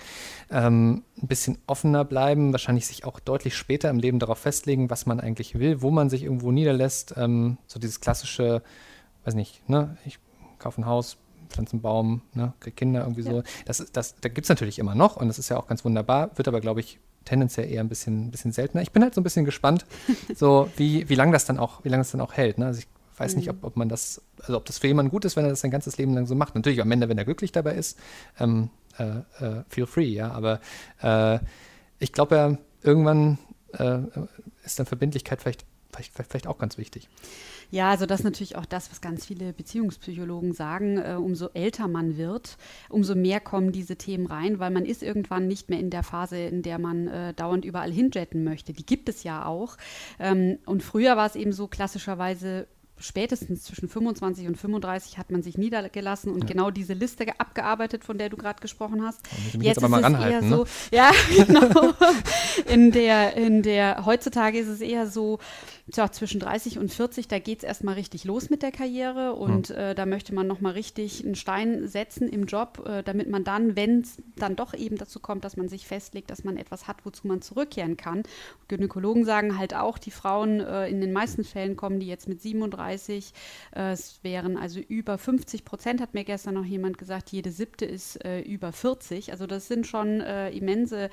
ähm, 0.51 1.03
ein 1.21 1.27
bisschen 1.27 1.57
offener 1.67 2.05
bleiben, 2.05 2.51
wahrscheinlich 2.51 2.87
sich 2.87 3.05
auch 3.05 3.19
deutlich 3.19 3.55
später 3.55 3.89
im 3.89 3.99
Leben 3.99 4.19
darauf 4.19 4.39
festlegen, 4.39 4.89
was 4.89 5.05
man 5.05 5.19
eigentlich 5.19 5.57
will, 5.59 5.81
wo 5.81 5.91
man 5.91 6.09
sich 6.09 6.23
irgendwo 6.23 6.51
niederlässt. 6.51 7.13
Ähm, 7.17 7.57
so 7.67 7.79
dieses 7.79 8.01
klassische, 8.01 8.61
weiß 9.25 9.35
nicht, 9.35 9.67
ne? 9.69 9.97
ich 10.05 10.19
kaufe 10.59 10.81
ein 10.81 10.85
Haus, 10.85 11.17
pflanze 11.49 11.73
einen 11.73 11.81
Baum, 11.81 12.21
ne? 12.33 12.53
kriege 12.59 12.75
Kinder 12.75 13.01
irgendwie 13.01 13.21
ja. 13.21 13.31
so. 13.31 13.43
Das, 13.65 13.85
das, 13.91 14.15
da 14.19 14.29
gibt 14.29 14.45
es 14.45 14.49
natürlich 14.49 14.79
immer 14.79 14.95
noch 14.95 15.17
und 15.17 15.27
das 15.27 15.39
ist 15.39 15.49
ja 15.49 15.57
auch 15.57 15.67
ganz 15.67 15.85
wunderbar, 15.85 16.31
wird 16.37 16.47
aber, 16.47 16.61
glaube 16.61 16.79
ich, 16.79 16.99
tendenziell 17.25 17.69
eher 17.71 17.81
ein 17.81 17.89
bisschen, 17.89 18.31
bisschen 18.31 18.51
seltener. 18.51 18.81
Ich 18.81 18.91
bin 18.91 19.03
halt 19.03 19.13
so 19.13 19.21
ein 19.21 19.23
bisschen 19.23 19.45
gespannt, 19.45 19.85
so 20.35 20.69
wie, 20.77 21.07
wie 21.09 21.15
lange 21.15 21.31
das 21.31 21.45
dann 21.45 21.59
auch, 21.59 21.83
wie 21.83 21.89
lange 21.89 22.01
das 22.01 22.11
dann 22.11 22.21
auch 22.21 22.33
hält. 22.33 22.57
Ne? 22.57 22.65
Also 22.65 22.79
ich 22.79 22.87
weiß 23.17 23.33
mhm. 23.33 23.39
nicht, 23.39 23.49
ob, 23.49 23.63
ob 23.63 23.75
man 23.75 23.89
das, 23.89 24.21
also 24.39 24.57
ob 24.57 24.65
das 24.65 24.79
für 24.79 24.87
jemanden 24.87 25.11
gut 25.11 25.25
ist, 25.25 25.35
wenn 25.35 25.45
er 25.45 25.49
das 25.49 25.61
sein 25.61 25.71
ganzes 25.71 25.97
Leben 25.97 26.13
lang 26.13 26.25
so 26.25 26.35
macht. 26.35 26.55
Natürlich 26.55 26.81
am 26.81 26.91
Ende, 26.91 27.09
wenn 27.09 27.17
er 27.17 27.25
glücklich 27.25 27.51
dabei 27.51 27.75
ist, 27.75 27.97
ähm, 28.39 28.69
äh, 28.97 29.19
äh, 29.43 29.63
feel 29.69 29.85
free, 29.85 30.05
ja. 30.05 30.31
Aber 30.31 30.59
äh, 31.01 31.39
ich 31.99 32.11
glaube 32.11 32.35
ja, 32.35 32.57
irgendwann 32.81 33.37
äh, 33.73 33.99
ist 34.63 34.79
dann 34.79 34.85
Verbindlichkeit 34.85 35.41
vielleicht, 35.41 35.65
vielleicht, 35.91 36.13
vielleicht 36.13 36.47
auch 36.47 36.57
ganz 36.57 36.77
wichtig. 36.77 37.09
Ja, 37.73 37.89
also 37.89 38.05
das 38.05 38.19
ist 38.19 38.23
natürlich 38.23 38.55
auch 38.55 38.67
das, 38.67 38.91
was 38.91 39.01
ganz 39.01 39.25
viele 39.25 39.51
Beziehungspsychologen 39.51 40.53
sagen. 40.53 40.99
Äh, 40.99 41.15
umso 41.15 41.49
älter 41.55 41.87
man 41.87 42.17
wird, 42.17 42.57
umso 42.87 43.15
mehr 43.15 43.39
kommen 43.39 43.71
diese 43.71 43.95
Themen 43.95 44.27
rein, 44.27 44.59
weil 44.59 44.69
man 44.69 44.85
ist 44.85 45.01
irgendwann 45.01 45.47
nicht 45.47 45.71
mehr 45.71 45.79
in 45.79 45.89
der 45.89 46.03
Phase, 46.03 46.37
in 46.37 46.61
der 46.61 46.77
man 46.77 47.07
äh, 47.07 47.33
dauernd 47.33 47.65
überall 47.65 47.91
hinjetten 47.91 48.43
möchte. 48.43 48.73
Die 48.73 48.85
gibt 48.85 49.09
es 49.09 49.23
ja 49.23 49.47
auch. 49.47 49.77
Ähm, 50.19 50.59
und 50.67 50.83
früher 50.83 51.17
war 51.17 51.25
es 51.25 51.35
eben 51.35 51.51
so 51.51 51.67
klassischerweise 51.67 52.67
spätestens 53.03 53.63
zwischen 53.63 53.89
25 53.89 54.47
und 54.47 54.57
35 54.57 55.17
hat 55.17 55.31
man 55.31 55.41
sich 55.41 55.57
niedergelassen 55.57 56.31
und 56.31 56.41
ja. 56.41 56.47
genau 56.47 56.71
diese 56.71 56.93
Liste 56.93 57.25
abgearbeitet, 57.37 58.03
von 58.03 58.17
der 58.17 58.29
du 58.29 58.37
gerade 58.37 58.61
gesprochen 58.61 59.03
hast. 59.03 59.21
Jetzt, 59.53 59.63
jetzt 59.63 59.77
aber 59.79 59.89
mal 59.89 60.01
ranhalten, 60.01 60.49
ne? 60.49 60.55
so, 60.55 60.65
ja, 60.91 61.11
genau. 61.35 61.93
in 62.67 62.91
der, 62.91 63.35
in 63.35 63.61
der, 63.61 64.05
heutzutage 64.05 64.59
ist 64.59 64.67
es 64.67 64.79
eher 64.79 65.07
so, 65.07 65.39
tja, 65.91 66.11
zwischen 66.11 66.39
30 66.39 66.79
und 66.79 66.91
40, 66.91 67.27
da 67.27 67.39
geht 67.39 67.59
es 67.59 67.63
erstmal 67.63 67.95
richtig 67.95 68.23
los 68.23 68.49
mit 68.49 68.61
der 68.61 68.71
Karriere 68.71 69.33
und 69.33 69.69
mhm. 69.69 69.75
äh, 69.75 69.95
da 69.95 70.05
möchte 70.05 70.33
man 70.33 70.47
nochmal 70.47 70.73
richtig 70.73 71.23
einen 71.23 71.35
Stein 71.35 71.87
setzen 71.87 72.29
im 72.29 72.45
Job, 72.45 72.83
äh, 72.87 73.03
damit 73.03 73.29
man 73.29 73.43
dann, 73.43 73.75
wenn 73.75 74.01
es 74.01 74.17
dann 74.37 74.55
doch 74.55 74.73
eben 74.73 74.97
dazu 74.97 75.19
kommt, 75.19 75.43
dass 75.43 75.57
man 75.57 75.67
sich 75.67 75.85
festlegt, 75.85 76.31
dass 76.31 76.43
man 76.43 76.57
etwas 76.57 76.87
hat, 76.87 77.05
wozu 77.05 77.27
man 77.27 77.41
zurückkehren 77.41 77.97
kann. 77.97 78.23
Gynäkologen 78.69 79.25
sagen 79.25 79.57
halt 79.57 79.75
auch, 79.75 79.97
die 79.97 80.11
Frauen 80.11 80.61
äh, 80.61 80.87
in 80.87 81.01
den 81.01 81.11
meisten 81.11 81.43
Fällen 81.43 81.75
kommen 81.75 81.99
die 81.99 82.07
jetzt 82.07 82.29
mit 82.29 82.41
37, 82.41 83.33
äh, 83.75 83.91
es 83.91 84.19
wären 84.23 84.57
also 84.57 84.79
über 84.79 85.17
50 85.17 85.65
Prozent, 85.65 86.01
hat 86.01 86.13
mir 86.13 86.23
gestern 86.23 86.53
noch 86.53 86.65
jemand 86.65 86.97
gesagt, 86.97 87.31
jede 87.31 87.51
siebte 87.51 87.85
ist 87.85 88.23
äh, 88.23 88.39
über 88.41 88.71
40. 88.71 89.31
Also 89.31 89.47
das 89.47 89.67
sind 89.67 89.85
schon 89.85 90.21
äh, 90.21 90.49
immense 90.51 91.09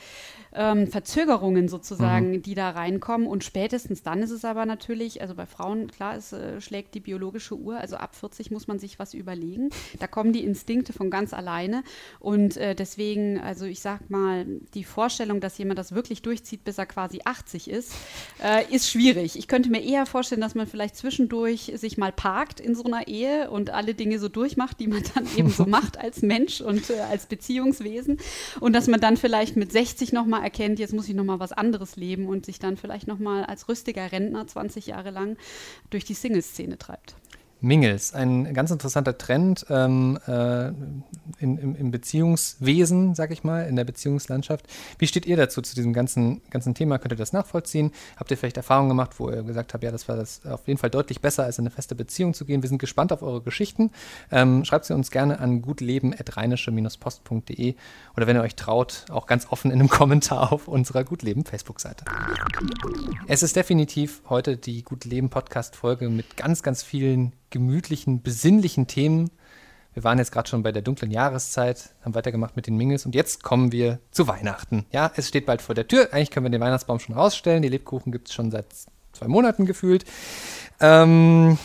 ähm, 0.52 0.86
Verzögerungen 0.86 1.68
sozusagen, 1.68 2.30
mhm. 2.30 2.42
die 2.42 2.54
da 2.54 2.70
reinkommen 2.70 3.26
und 3.26 3.42
spätestens 3.42 4.02
dann 4.02 4.22
ist 4.22 4.30
es 4.30 4.44
aber 4.44 4.59
aber 4.60 4.66
natürlich, 4.66 5.22
also 5.22 5.34
bei 5.34 5.46
Frauen, 5.46 5.90
klar, 5.90 6.16
es 6.16 6.34
äh, 6.34 6.60
schlägt 6.60 6.94
die 6.94 7.00
biologische 7.00 7.56
Uhr, 7.56 7.78
also 7.78 7.96
ab 7.96 8.14
40 8.14 8.50
muss 8.50 8.68
man 8.68 8.78
sich 8.78 8.98
was 8.98 9.14
überlegen. 9.14 9.70
Da 9.98 10.06
kommen 10.06 10.34
die 10.34 10.44
Instinkte 10.44 10.92
von 10.92 11.08
ganz 11.08 11.32
alleine. 11.32 11.82
Und 12.18 12.58
äh, 12.58 12.74
deswegen, 12.74 13.40
also 13.40 13.64
ich 13.64 13.80
sag 13.80 14.10
mal, 14.10 14.44
die 14.74 14.84
Vorstellung, 14.84 15.40
dass 15.40 15.56
jemand 15.56 15.78
das 15.78 15.92
wirklich 15.92 16.20
durchzieht, 16.20 16.62
bis 16.62 16.76
er 16.76 16.84
quasi 16.84 17.22
80 17.24 17.70
ist, 17.70 17.94
äh, 18.44 18.70
ist 18.70 18.90
schwierig. 18.90 19.38
Ich 19.38 19.48
könnte 19.48 19.70
mir 19.70 19.82
eher 19.82 20.04
vorstellen, 20.04 20.42
dass 20.42 20.54
man 20.54 20.66
vielleicht 20.66 20.96
zwischendurch 20.96 21.72
sich 21.76 21.96
mal 21.96 22.12
parkt 22.12 22.60
in 22.60 22.74
so 22.74 22.84
einer 22.84 23.08
Ehe 23.08 23.50
und 23.50 23.70
alle 23.70 23.94
Dinge 23.94 24.18
so 24.18 24.28
durchmacht, 24.28 24.78
die 24.78 24.88
man 24.88 25.02
dann 25.14 25.26
eben 25.38 25.48
so 25.48 25.64
macht 25.66 25.96
als 25.96 26.20
Mensch 26.20 26.60
und 26.60 26.90
äh, 26.90 27.00
als 27.00 27.24
Beziehungswesen. 27.24 28.18
Und 28.60 28.74
dass 28.74 28.88
man 28.88 29.00
dann 29.00 29.16
vielleicht 29.16 29.56
mit 29.56 29.72
60 29.72 30.12
nochmal 30.12 30.42
erkennt, 30.42 30.78
jetzt 30.78 30.92
muss 30.92 31.08
ich 31.08 31.14
nochmal 31.14 31.40
was 31.40 31.52
anderes 31.52 31.96
leben 31.96 32.26
und 32.26 32.44
sich 32.44 32.58
dann 32.58 32.76
vielleicht 32.76 33.06
nochmal 33.06 33.44
als 33.44 33.66
rüstiger 33.66 34.12
Rentner 34.12 34.46
20 34.50 34.86
Jahre 34.86 35.10
lang 35.10 35.36
durch 35.90 36.04
die 36.04 36.14
Single-Szene 36.14 36.78
treibt. 36.78 37.16
Mingles, 37.62 38.14
ein 38.14 38.54
ganz 38.54 38.70
interessanter 38.70 39.18
Trend 39.18 39.66
ähm, 39.68 40.18
äh, 40.26 40.68
in, 41.38 41.58
im, 41.58 41.76
im, 41.76 41.90
Beziehungswesen, 41.90 43.14
sag 43.14 43.30
ich 43.30 43.44
mal, 43.44 43.66
in 43.66 43.76
der 43.76 43.84
Beziehungslandschaft. 43.84 44.66
Wie 44.98 45.06
steht 45.06 45.26
ihr 45.26 45.36
dazu, 45.36 45.60
zu 45.60 45.74
diesem 45.74 45.92
ganzen, 45.92 46.40
ganzen 46.50 46.74
Thema? 46.74 46.98
Könnt 46.98 47.12
ihr 47.12 47.16
das 47.16 47.34
nachvollziehen? 47.34 47.92
Habt 48.16 48.30
ihr 48.30 48.38
vielleicht 48.38 48.56
Erfahrungen 48.56 48.88
gemacht, 48.88 49.10
wo 49.18 49.28
ihr 49.30 49.42
gesagt 49.42 49.74
habt, 49.74 49.84
ja, 49.84 49.90
das 49.90 50.08
war 50.08 50.16
das 50.16 50.46
auf 50.46 50.66
jeden 50.68 50.78
Fall 50.78 50.88
deutlich 50.90 51.20
besser, 51.20 51.44
als 51.44 51.58
in 51.58 51.64
eine 51.64 51.70
feste 51.70 51.94
Beziehung 51.94 52.32
zu 52.32 52.46
gehen? 52.46 52.62
Wir 52.62 52.68
sind 52.68 52.78
gespannt 52.78 53.12
auf 53.12 53.20
eure 53.22 53.42
Geschichten. 53.42 53.90
Ähm, 54.30 54.64
schreibt 54.64 54.86
sie 54.86 54.94
uns 54.94 55.10
gerne 55.10 55.40
an 55.40 55.60
gutleben.rheinische-post.de 55.60 57.74
oder 58.16 58.26
wenn 58.26 58.36
ihr 58.36 58.42
euch 58.42 58.56
traut, 58.56 59.04
auch 59.10 59.26
ganz 59.26 59.46
offen 59.50 59.70
in 59.70 59.80
einem 59.80 59.88
Kommentar 59.90 60.52
auf 60.52 60.66
unserer 60.66 61.04
Gutleben 61.04 61.44
Facebook-Seite. 61.44 62.06
Es 63.26 63.42
ist 63.42 63.56
definitiv 63.56 64.22
heute 64.28 64.56
die 64.56 64.82
Gutleben 64.82 65.28
Podcast-Folge 65.28 66.08
mit 66.08 66.36
ganz, 66.36 66.62
ganz 66.62 66.82
vielen 66.82 67.32
gemütlichen, 67.50 68.22
besinnlichen 68.22 68.86
Themen. 68.86 69.30
Wir 69.92 70.04
waren 70.04 70.18
jetzt 70.18 70.30
gerade 70.30 70.48
schon 70.48 70.62
bei 70.62 70.70
der 70.70 70.82
dunklen 70.82 71.10
Jahreszeit, 71.10 71.90
haben 72.02 72.14
weitergemacht 72.14 72.54
mit 72.56 72.66
den 72.66 72.76
Mingles 72.76 73.06
und 73.06 73.14
jetzt 73.14 73.42
kommen 73.42 73.72
wir 73.72 73.98
zu 74.12 74.28
Weihnachten. 74.28 74.86
Ja, 74.92 75.10
es 75.16 75.28
steht 75.28 75.46
bald 75.46 75.62
vor 75.62 75.74
der 75.74 75.88
Tür. 75.88 76.12
Eigentlich 76.12 76.30
können 76.30 76.46
wir 76.46 76.50
den 76.50 76.60
Weihnachtsbaum 76.60 77.00
schon 77.00 77.16
rausstellen. 77.16 77.62
Die 77.62 77.68
Lebkuchen 77.68 78.12
gibt 78.12 78.28
es 78.28 78.34
schon 78.34 78.50
seit 78.50 78.66
zwei 79.12 79.26
Monaten 79.26 79.66
gefühlt. 79.66 80.04
Ähm, 80.80 81.58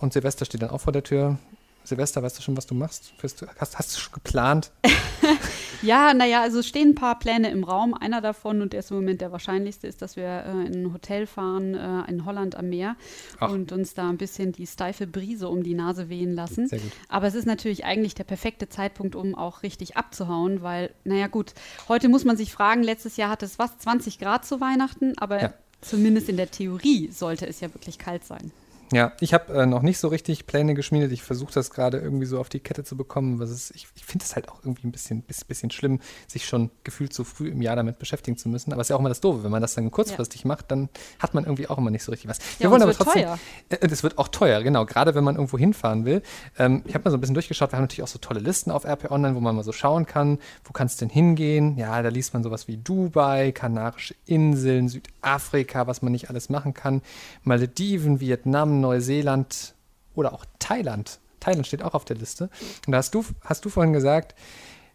und 0.00 0.12
Silvester 0.12 0.44
steht 0.46 0.62
dann 0.62 0.70
auch 0.70 0.80
vor 0.80 0.92
der 0.92 1.02
Tür. 1.02 1.38
Silvester, 1.84 2.22
weißt 2.22 2.38
du 2.38 2.42
schon, 2.42 2.56
was 2.56 2.66
du 2.66 2.74
machst? 2.74 3.12
Hast, 3.22 3.78
hast 3.78 3.94
du 3.94 4.00
schon 4.00 4.12
geplant? 4.14 4.72
Ja, 5.82 6.14
naja, 6.14 6.42
also 6.42 6.60
es 6.60 6.66
stehen 6.66 6.90
ein 6.90 6.94
paar 6.94 7.18
Pläne 7.18 7.50
im 7.50 7.64
Raum. 7.64 7.94
Einer 7.94 8.20
davon 8.20 8.62
und 8.62 8.72
der 8.72 8.80
ist 8.80 8.90
im 8.90 8.98
Moment 8.98 9.20
der 9.20 9.32
wahrscheinlichste 9.32 9.86
ist, 9.86 10.02
dass 10.02 10.16
wir 10.16 10.24
äh, 10.24 10.66
in 10.66 10.84
ein 10.86 10.92
Hotel 10.92 11.26
fahren 11.26 11.74
äh, 11.74 12.10
in 12.10 12.24
Holland 12.24 12.54
am 12.54 12.68
Meer 12.68 12.96
Ach. 13.40 13.50
und 13.50 13.72
uns 13.72 13.94
da 13.94 14.08
ein 14.08 14.16
bisschen 14.16 14.52
die 14.52 14.66
steife 14.66 15.06
Brise 15.06 15.48
um 15.48 15.62
die 15.62 15.74
Nase 15.74 16.08
wehen 16.08 16.34
lassen. 16.34 16.68
Sehr 16.68 16.78
gut. 16.78 16.92
Aber 17.08 17.26
es 17.26 17.34
ist 17.34 17.46
natürlich 17.46 17.84
eigentlich 17.84 18.14
der 18.14 18.24
perfekte 18.24 18.68
Zeitpunkt, 18.68 19.16
um 19.16 19.34
auch 19.34 19.62
richtig 19.62 19.96
abzuhauen, 19.96 20.62
weil, 20.62 20.90
naja, 21.04 21.26
gut, 21.26 21.54
heute 21.88 22.08
muss 22.08 22.24
man 22.24 22.36
sich 22.36 22.52
fragen, 22.52 22.82
letztes 22.82 23.16
Jahr 23.16 23.30
hat 23.30 23.42
es 23.42 23.58
was, 23.58 23.78
20 23.78 24.18
Grad 24.18 24.44
zu 24.44 24.60
Weihnachten, 24.60 25.16
aber 25.18 25.42
ja. 25.42 25.54
zumindest 25.80 26.28
in 26.28 26.36
der 26.36 26.50
Theorie 26.50 27.10
sollte 27.10 27.46
es 27.46 27.60
ja 27.60 27.72
wirklich 27.74 27.98
kalt 27.98 28.24
sein. 28.24 28.52
Ja, 28.92 29.12
ich 29.20 29.34
habe 29.34 29.52
äh, 29.52 29.66
noch 29.66 29.82
nicht 29.82 29.98
so 29.98 30.08
richtig 30.08 30.46
Pläne 30.46 30.74
geschmiedet. 30.74 31.10
Ich 31.12 31.22
versuche 31.22 31.52
das 31.52 31.70
gerade 31.70 31.98
irgendwie 31.98 32.26
so 32.26 32.38
auf 32.38 32.48
die 32.48 32.60
Kette 32.60 32.84
zu 32.84 32.96
bekommen. 32.96 33.40
Was 33.40 33.50
ist, 33.50 33.74
ich 33.74 33.86
ich 33.96 34.04
finde 34.04 34.24
es 34.24 34.36
halt 34.36 34.48
auch 34.48 34.60
irgendwie 34.62 34.86
ein 34.86 34.92
bisschen, 34.92 35.22
bisschen 35.22 35.70
schlimm, 35.70 36.00
sich 36.28 36.46
schon 36.46 36.70
gefühlt 36.84 37.12
so 37.12 37.24
früh 37.24 37.48
im 37.48 37.62
Jahr 37.62 37.76
damit 37.76 37.98
beschäftigen 37.98 38.36
zu 38.36 38.48
müssen. 38.48 38.72
Aber 38.72 38.80
es 38.80 38.86
ist 38.86 38.90
ja 38.90 38.96
auch 38.96 39.00
immer 39.00 39.08
das 39.08 39.20
Doofe. 39.20 39.42
Wenn 39.42 39.50
man 39.50 39.62
das 39.62 39.74
dann 39.74 39.90
kurzfristig 39.90 40.42
ja. 40.42 40.48
macht, 40.48 40.70
dann 40.70 40.88
hat 41.18 41.34
man 41.34 41.44
irgendwie 41.44 41.68
auch 41.68 41.78
immer 41.78 41.90
nicht 41.90 42.04
so 42.04 42.12
richtig 42.12 42.30
was. 42.30 42.38
Wir 42.58 42.64
ja, 42.64 42.70
wollen 42.70 42.82
aber 42.82 42.92
es 42.92 42.98
wird 42.98 43.08
trotzdem. 43.08 43.24
Teuer. 43.24 43.38
Äh, 43.70 43.88
es 43.90 44.02
wird 44.02 44.18
auch 44.18 44.28
teuer, 44.28 44.62
genau. 44.62 44.86
Gerade 44.86 45.14
wenn 45.14 45.24
man 45.24 45.34
irgendwo 45.34 45.58
hinfahren 45.58 46.04
will. 46.04 46.22
Ähm, 46.58 46.82
ich 46.86 46.94
habe 46.94 47.04
mal 47.04 47.10
so 47.10 47.16
ein 47.16 47.20
bisschen 47.20 47.34
durchgeschaut. 47.34 47.72
Wir 47.72 47.76
haben 47.78 47.84
natürlich 47.84 48.04
auch 48.04 48.08
so 48.08 48.18
tolle 48.18 48.40
Listen 48.40 48.70
auf 48.70 48.84
RP 48.84 49.10
Online, 49.10 49.34
wo 49.34 49.40
man 49.40 49.56
mal 49.56 49.64
so 49.64 49.72
schauen 49.72 50.06
kann, 50.06 50.38
wo 50.64 50.72
kann 50.72 50.86
es 50.86 50.96
denn 50.96 51.08
hingehen. 51.08 51.76
Ja, 51.76 52.00
da 52.02 52.08
liest 52.08 52.34
man 52.34 52.42
sowas 52.42 52.68
wie 52.68 52.76
Dubai, 52.76 53.52
Kanarische 53.52 54.14
Inseln, 54.26 54.88
Südafrika, 54.88 55.86
was 55.86 56.02
man 56.02 56.12
nicht 56.12 56.30
alles 56.30 56.48
machen 56.48 56.74
kann. 56.74 57.02
Malediven, 57.42 58.20
Vietnam, 58.20 58.75
Neuseeland 58.80 59.74
oder 60.14 60.32
auch 60.32 60.44
Thailand. 60.58 61.20
Thailand 61.40 61.66
steht 61.66 61.82
auch 61.82 61.94
auf 61.94 62.04
der 62.04 62.16
Liste. 62.16 62.50
Und 62.86 62.92
da 62.92 62.98
hast 62.98 63.14
du, 63.14 63.24
hast 63.42 63.64
du 63.64 63.68
vorhin 63.68 63.92
gesagt, 63.92 64.34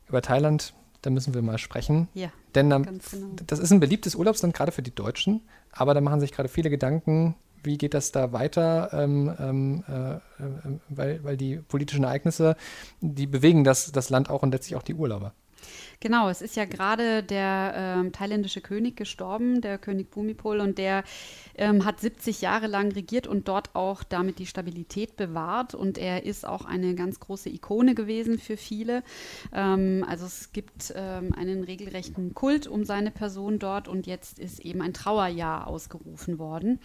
über 0.07 0.21
Thailand, 0.21 0.73
da 1.01 1.09
müssen 1.09 1.33
wir 1.33 1.41
mal 1.41 1.57
sprechen. 1.57 2.09
Ja. 2.13 2.29
Denn 2.55 2.69
dann, 2.69 2.83
genau. 2.83 3.27
das 3.47 3.59
ist 3.59 3.71
ein 3.71 3.79
beliebtes 3.79 4.15
Urlaubsland, 4.15 4.53
gerade 4.53 4.71
für 4.71 4.81
die 4.81 4.93
Deutschen. 4.93 5.41
Aber 5.71 5.93
da 5.93 6.01
machen 6.01 6.19
sich 6.19 6.31
gerade 6.31 6.49
viele 6.49 6.69
Gedanken, 6.69 7.35
wie 7.63 7.77
geht 7.77 7.93
das 7.93 8.11
da 8.11 8.33
weiter, 8.33 8.89
ähm, 8.93 9.33
ähm, 9.39 9.83
äh, 9.87 10.15
äh, 10.15 10.19
weil, 10.89 11.23
weil 11.23 11.37
die 11.37 11.57
politischen 11.57 12.03
Ereignisse, 12.03 12.55
die 13.01 13.27
bewegen 13.27 13.63
das, 13.63 13.91
das 13.91 14.09
Land 14.09 14.29
auch 14.29 14.41
und 14.43 14.51
letztlich 14.51 14.75
auch 14.75 14.83
die 14.83 14.95
Urlauber. 14.95 15.33
Genau, 16.01 16.29
es 16.29 16.41
ist 16.41 16.55
ja 16.55 16.65
gerade 16.65 17.21
der 17.21 17.73
ähm, 17.75 18.11
thailändische 18.11 18.59
König 18.59 18.97
gestorben, 18.97 19.61
der 19.61 19.77
König 19.77 20.09
Bhumipol, 20.09 20.59
und 20.59 20.79
der 20.79 21.03
ähm, 21.55 21.85
hat 21.85 21.99
70 21.99 22.41
Jahre 22.41 22.65
lang 22.65 22.91
regiert 22.91 23.27
und 23.27 23.47
dort 23.47 23.75
auch 23.75 24.03
damit 24.03 24.39
die 24.39 24.47
Stabilität 24.47 25.15
bewahrt. 25.15 25.75
Und 25.75 25.99
er 25.99 26.25
ist 26.25 26.43
auch 26.43 26.65
eine 26.65 26.95
ganz 26.95 27.19
große 27.19 27.49
Ikone 27.49 27.93
gewesen 27.93 28.39
für 28.39 28.57
viele. 28.57 29.03
Ähm, 29.53 30.03
also 30.09 30.25
es 30.25 30.51
gibt 30.53 30.91
ähm, 30.95 31.33
einen 31.35 31.63
regelrechten 31.63 32.33
Kult 32.33 32.65
um 32.65 32.83
seine 32.83 33.11
Person 33.11 33.59
dort 33.59 33.87
und 33.87 34.07
jetzt 34.07 34.39
ist 34.39 34.59
eben 34.61 34.81
ein 34.81 34.95
Trauerjahr 34.95 35.67
ausgerufen 35.67 36.39
worden. 36.39 36.79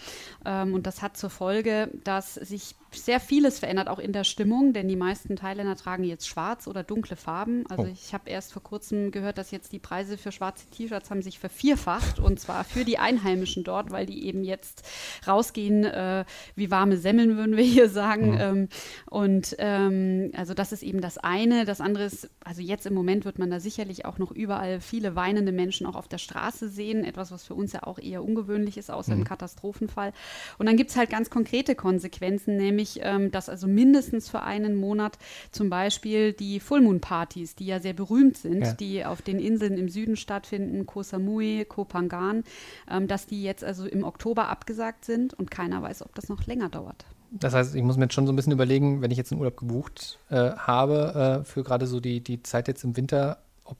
Ähm, 0.45 0.75
und 0.75 0.87
das 0.87 1.01
hat 1.01 1.17
zur 1.17 1.31
Folge, 1.31 1.91
dass 2.05 2.35
sich 2.35 2.75
sehr 3.01 3.21
vieles 3.21 3.59
verändert, 3.59 3.89
auch 3.89 3.99
in 3.99 4.13
der 4.13 4.25
Stimmung, 4.25 4.73
denn 4.73 4.89
die 4.89 4.97
meisten 4.97 5.37
Thailänder 5.37 5.77
tragen 5.77 6.05
jetzt 6.05 6.29
schwarz 6.29 6.67
oder 6.67 6.83
dunkle 6.83 7.17
Farben. 7.17 7.65
Also 7.69 7.85
oh. 7.85 7.93
ich 7.93 8.15
habe 8.15 8.31
erst 8.31 8.53
vor 8.53 8.63
kurzem 8.63 9.11
gehört, 9.11 9.39
dass 9.39 9.51
jetzt 9.51 9.73
die 9.73 9.79
Preise 9.79 10.19
für 10.19 10.33
schwarze 10.33 10.67
T-Shirts 10.71 11.11
haben 11.11 11.23
sich 11.23 11.39
vervierfacht 11.39 12.19
und 12.19 12.41
zwar 12.41 12.65
für 12.65 12.85
die 12.85 12.99
Einheimischen 12.99 13.65
dort, 13.65 13.91
weil 13.91 14.07
die 14.07 14.27
eben 14.27 14.45
jetzt 14.45 14.85
rausgehen 15.27 15.85
äh, 15.85 16.25
wie 16.55 16.71
warme 16.71 16.97
Semmeln, 16.97 17.37
würden 17.37 17.57
wir 17.57 17.65
hier 17.65 17.89
sagen. 17.89 18.33
Mhm. 18.33 18.41
Ähm, 18.41 18.69
und 19.11 19.57
ähm, 19.59 20.31
also 20.37 20.55
das 20.55 20.73
ist 20.73 20.83
eben 20.83 21.01
das 21.01 21.19
eine. 21.19 21.65
Das 21.65 21.81
andere 21.81 22.05
ist, 22.05 22.31
also 22.45 22.63
jetzt 22.63 22.87
im 22.87 22.95
Moment 22.95 23.25
wird 23.25 23.39
man 23.39 23.51
da 23.51 23.61
sicherlich 23.61 24.05
auch 24.05 24.19
noch 24.19 24.31
überall 24.31 24.81
viele 24.81 25.17
weinende 25.17 25.53
Menschen 25.53 25.87
auch 25.87 25.97
auf 25.97 26.09
der 26.09 26.19
Straße 26.19 26.69
sehen. 26.69 27.05
Etwas, 27.05 27.33
was 27.33 27.45
für 27.45 27.55
uns 27.55 27.73
ja 27.73 27.83
auch 27.83 27.99
eher 27.99 28.23
ungewöhnlich 28.23 28.77
ist, 28.77 28.91
außer 28.91 29.15
mhm. 29.15 29.23
im 29.23 29.25
Katastrophenfall. 29.27 30.13
Und 30.59 30.67
dann 30.67 30.77
gibt 30.77 30.91
es 30.91 30.97
halt 30.97 31.11
ganz 31.11 31.31
konkrete 31.31 31.75
Konsequenzen, 31.75 32.57
nämlich, 32.57 32.86
ähm, 33.03 33.31
dass 33.31 33.49
also 33.49 33.67
mindestens 33.67 34.29
für 34.29 34.43
einen 34.43 34.77
Monat 34.77 35.19
zum 35.51 35.71
Beispiel 35.71 36.33
die 36.33 36.61
Full 36.61 36.81
Moon 36.81 37.01
Partys, 37.01 37.55
die 37.55 37.67
ja 37.67 37.81
sehr 37.81 37.93
berühmt 37.93 38.37
sind, 38.37 38.63
ja. 38.63 38.73
die 38.73 39.05
auf 39.05 39.23
den 39.23 39.39
Inseln 39.39 39.77
im 39.77 39.89
Süden 39.89 40.17
stattfinden, 40.17 40.87
Koh 40.87 41.03
Samui, 41.03 41.67
Koh 41.69 41.85
Phangan, 41.85 42.45
ähm, 42.91 43.09
dass 43.09 43.27
die 43.27 43.43
jetzt 43.43 43.65
also 43.65 43.87
im 43.87 44.05
Oktober 44.05 44.49
abgesagt 44.49 45.05
sind 45.05 45.35
und 45.35 45.51
keiner 45.51 45.83
weiß, 45.83 46.03
ob 46.03 46.15
das 46.15 46.29
noch 46.29 46.47
länger 46.47 46.69
dauert. 46.69 47.05
Das 47.31 47.55
heißt, 47.55 47.75
ich 47.75 47.83
muss 47.83 47.97
mir 47.97 48.05
jetzt 48.05 48.15
schon 48.15 48.27
so 48.27 48.33
ein 48.33 48.37
bisschen 48.37 48.53
überlegen, 48.53 49.03
wenn 49.03 49.11
ich 49.11 49.19
jetzt 49.19 49.33
einen 49.33 49.41
Urlaub 49.41 49.57
gebucht 49.57 50.19
äh, 50.31 50.53
habe, 50.53 51.43
äh, 51.43 51.45
für 51.45 51.65
gerade 51.65 51.87
so 51.87 52.01
die, 52.01 52.21
die 52.21 52.43
Zeit 52.43 52.69
jetzt 52.69 52.85
im 52.85 52.97
Winter, 52.97 53.39
ob, 53.65 53.77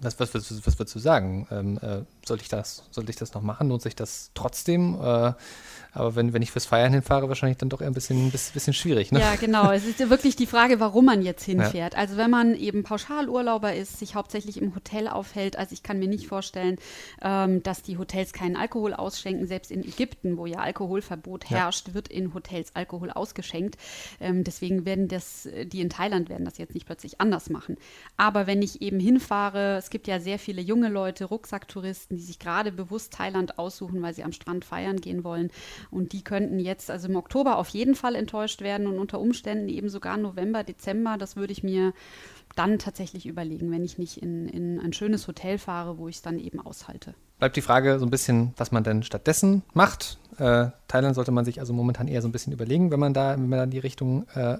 was, 0.00 0.18
was, 0.20 0.34
was, 0.34 0.66
was 0.66 0.78
würdest 0.78 0.94
du 0.94 0.98
sagen? 0.98 1.46
Ähm, 1.50 1.78
äh, 1.78 2.02
soll 2.24 2.38
ich 2.40 2.48
das, 2.48 2.84
sollte 2.90 3.10
ich 3.10 3.16
das 3.16 3.34
noch 3.34 3.42
machen? 3.42 3.68
Lohnt 3.68 3.82
sich 3.82 3.96
das 3.96 4.30
trotzdem? 4.34 4.94
Äh, 5.00 5.32
aber 5.92 6.14
wenn, 6.14 6.32
wenn 6.32 6.42
ich 6.42 6.52
fürs 6.52 6.66
Feiern 6.66 6.92
hinfahre, 6.92 7.28
wahrscheinlich 7.28 7.58
dann 7.58 7.70
doch 7.70 7.80
eher 7.80 7.88
ein 7.88 7.94
bisschen, 7.94 8.30
bisschen 8.30 8.74
schwierig. 8.74 9.10
Ne? 9.10 9.20
Ja, 9.20 9.34
genau. 9.36 9.72
Es 9.72 9.84
ist 9.84 9.98
ja 9.98 10.10
wirklich 10.10 10.36
die 10.36 10.46
Frage, 10.46 10.80
warum 10.80 11.06
man 11.06 11.22
jetzt 11.22 11.44
hinfährt. 11.44 11.94
Ja. 11.94 11.98
Also 11.98 12.16
wenn 12.16 12.30
man 12.30 12.54
eben 12.54 12.84
Pauschalurlauber 12.84 13.74
ist, 13.74 13.98
sich 13.98 14.14
hauptsächlich 14.14 14.60
im 14.60 14.74
Hotel 14.74 15.08
aufhält, 15.08 15.56
also 15.56 15.72
ich 15.72 15.82
kann 15.82 15.98
mir 15.98 16.08
nicht 16.08 16.28
vorstellen, 16.28 16.76
ähm, 17.22 17.62
dass 17.62 17.82
die 17.82 17.98
Hotels 17.98 18.32
keinen 18.32 18.56
Alkohol 18.56 18.94
ausschenken. 18.94 19.46
Selbst 19.46 19.70
in 19.70 19.82
Ägypten, 19.82 20.36
wo 20.36 20.46
ja 20.46 20.58
Alkoholverbot 20.58 21.48
herrscht, 21.48 21.88
ja. 21.88 21.94
wird 21.94 22.08
in 22.08 22.34
Hotels 22.34 22.70
Alkohol 22.74 23.10
ausgeschenkt. 23.10 23.76
Ähm, 24.20 24.44
deswegen 24.44 24.84
werden 24.84 25.08
das, 25.08 25.48
die 25.66 25.80
in 25.80 25.90
Thailand 25.90 26.28
werden 26.28 26.44
das 26.44 26.58
jetzt 26.58 26.74
nicht 26.74 26.86
plötzlich 26.86 27.20
anders 27.20 27.50
machen. 27.50 27.76
Aber 28.16 28.46
wenn 28.46 28.62
ich 28.62 28.82
eben 28.82 29.00
hinfahre, 29.00 29.78
es 29.88 29.90
gibt 29.90 30.06
ja 30.06 30.20
sehr 30.20 30.38
viele 30.38 30.60
junge 30.60 30.90
Leute, 30.90 31.24
Rucksacktouristen, 31.24 32.18
die 32.18 32.22
sich 32.22 32.38
gerade 32.38 32.72
bewusst 32.72 33.14
Thailand 33.14 33.58
aussuchen, 33.58 34.02
weil 34.02 34.12
sie 34.12 34.22
am 34.22 34.32
Strand 34.32 34.66
feiern 34.66 35.00
gehen 35.00 35.24
wollen. 35.24 35.50
Und 35.90 36.12
die 36.12 36.22
könnten 36.22 36.58
jetzt 36.58 36.90
also 36.90 37.08
im 37.08 37.16
Oktober 37.16 37.56
auf 37.56 37.70
jeden 37.70 37.94
Fall 37.94 38.14
enttäuscht 38.14 38.60
werden 38.60 38.86
und 38.86 38.98
unter 38.98 39.18
Umständen 39.18 39.70
eben 39.70 39.88
sogar 39.88 40.18
November, 40.18 40.62
Dezember. 40.62 41.16
Das 41.16 41.36
würde 41.36 41.54
ich 41.54 41.62
mir 41.62 41.94
dann 42.54 42.78
tatsächlich 42.78 43.24
überlegen, 43.24 43.70
wenn 43.70 43.82
ich 43.82 43.96
nicht 43.96 44.18
in, 44.18 44.46
in 44.50 44.78
ein 44.78 44.92
schönes 44.92 45.26
Hotel 45.26 45.56
fahre, 45.56 45.96
wo 45.96 46.06
ich 46.06 46.16
es 46.16 46.22
dann 46.22 46.38
eben 46.38 46.60
aushalte. 46.60 47.14
Bleibt 47.38 47.56
die 47.56 47.62
Frage 47.62 47.98
so 47.98 48.04
ein 48.04 48.10
bisschen, 48.10 48.52
was 48.58 48.72
man 48.72 48.84
denn 48.84 49.02
stattdessen 49.02 49.62
macht. 49.72 50.18
Äh, 50.38 50.70
Thailand 50.86 51.14
sollte 51.14 51.32
man 51.32 51.44
sich 51.44 51.60
also 51.60 51.72
momentan 51.72 52.08
eher 52.08 52.22
so 52.22 52.28
ein 52.28 52.32
bisschen 52.32 52.52
überlegen, 52.52 52.90
wenn 52.90 53.00
man 53.00 53.12
da, 53.12 53.32
wenn 53.32 53.48
man 53.48 53.58
da 53.58 53.64
in 53.64 53.70
die 53.70 53.78
Richtung 53.78 54.26
äh, 54.34 54.54
äh 54.54 54.58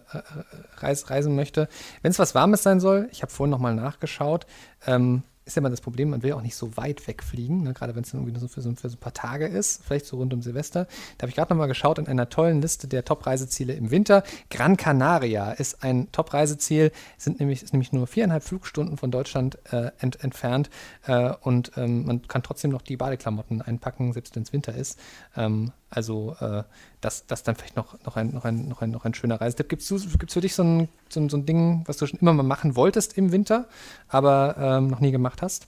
reis, 0.79 1.09
reisen 1.11 1.37
möchte. 1.37 1.69
Wenn 2.03 2.11
es 2.11 2.19
was 2.19 2.35
Warmes 2.35 2.63
sein 2.63 2.81
soll, 2.81 3.09
ich 3.13 3.23
habe 3.23 3.33
vorhin 3.33 3.51
nochmal 3.51 3.75
nachgeschaut, 3.75 4.47
ähm, 4.87 5.23
ist 5.49 5.57
ja 5.57 5.61
immer 5.61 5.71
das 5.71 5.81
Problem, 5.81 6.11
man 6.11 6.23
will 6.23 6.35
auch 6.35 6.43
nicht 6.43 6.55
so 6.55 6.77
weit 6.77 7.07
wegfliegen, 7.09 7.63
ne? 7.63 7.73
gerade 7.73 7.97
wenn 7.97 8.05
es 8.05 8.13
irgendwie 8.13 8.33
nur 8.33 8.41
so 8.41 8.49
für, 8.49 8.61
so 8.61 8.73
für, 8.75 8.89
so 8.89 8.97
ein 8.97 9.01
paar 9.01 9.15
Tage 9.15 9.47
ist, 9.47 9.83
vielleicht 9.85 10.07
so 10.07 10.19
rund 10.19 10.33
um 10.33 10.43
Silvester. 10.43 10.87
Da 11.17 11.23
habe 11.23 11.31
ich 11.31 11.37
gerade 11.37 11.53
nochmal 11.53 11.69
geschaut 11.69 11.99
in 11.99 12.07
einer 12.07 12.29
tollen 12.29 12.61
Liste 12.61 12.87
der 12.87 13.05
Top-Reiseziele 13.05 13.73
im 13.73 13.91
Winter. 13.91 14.23
Gran 14.51 14.77
Canaria 14.77 15.53
ist 15.53 15.83
ein 15.83 16.13
Top-Reiseziel, 16.13 16.93
sind 17.17 17.41
nämlich, 17.41 17.63
ist 17.63 17.73
nämlich 17.73 17.93
nur 17.93 18.07
viereinhalb 18.07 18.45
Flugstunden 18.45 18.99
von 18.99 19.11
Deutschland 19.11 19.59
äh, 19.73 19.91
ent, 19.99 20.23
entfernt 20.23 20.71
äh, 21.07 21.33
und 21.41 21.73
ähm, 21.77 22.05
man 22.05 22.29
kann 22.29 22.43
trotzdem 22.43 22.71
noch 22.71 22.83
die 22.83 22.97
Badeklamotten 22.97 23.63
einpacken, 23.63 24.13
selbst 24.13 24.37
wenn 24.37 24.43
es 24.43 24.53
Winter 24.53 24.75
ist. 24.75 25.01
Ähm, 25.37 25.73
also 25.91 26.37
äh, 26.41 26.65
das, 27.01 27.27
das 27.27 27.43
dann 27.43 27.57
vielleicht 27.57 27.77
noch, 27.77 28.03
noch, 28.05 28.17
ein, 28.17 28.33
noch, 28.33 28.45
ein, 28.45 28.69
noch, 28.69 28.83
ein, 28.83 28.91
noch 28.91 29.05
ein 29.05 29.15
schöner 29.15 29.41
Reisetipp. 29.41 29.69
Gibt 29.69 29.83
es 29.83 30.07
für 30.29 30.41
dich 30.41 30.55
so 30.55 30.63
ein, 30.63 30.89
so, 31.09 31.27
so 31.29 31.37
ein 31.37 31.47
Ding, 31.47 31.83
was 31.87 31.97
du 31.97 32.07
schon 32.07 32.21
immer 32.21 32.33
mal 32.33 32.43
machen 32.43 32.77
wolltest 32.77 33.17
im 33.17 33.33
Winter, 33.33 33.69
aber 34.09 34.57
ähm, 34.59 34.89
noch 34.89 35.01
nie 35.01 35.13
gemacht 35.13 35.43
hast? 35.43 35.67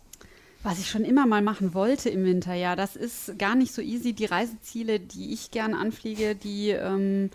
Was 0.63 0.79
ich 0.79 0.91
schon 0.91 1.05
immer 1.05 1.27
mal 1.27 1.41
machen 1.41 1.73
wollte 1.73 2.11
im 2.11 2.25
Winter, 2.25 2.53
ja, 2.53 2.77
das 2.77 2.95
ist 2.95 3.39
gar 3.39 3.55
nicht 3.55 3.73
so 3.73 3.81
easy. 3.81 4.13
Die 4.13 4.27
Reiseziele, 4.27 5.01
die 5.01 5.33
ich 5.33 5.51
gern 5.51 5.73
anfliege, 5.73 6.35
die 6.35 6.69
ähm, 6.69 7.31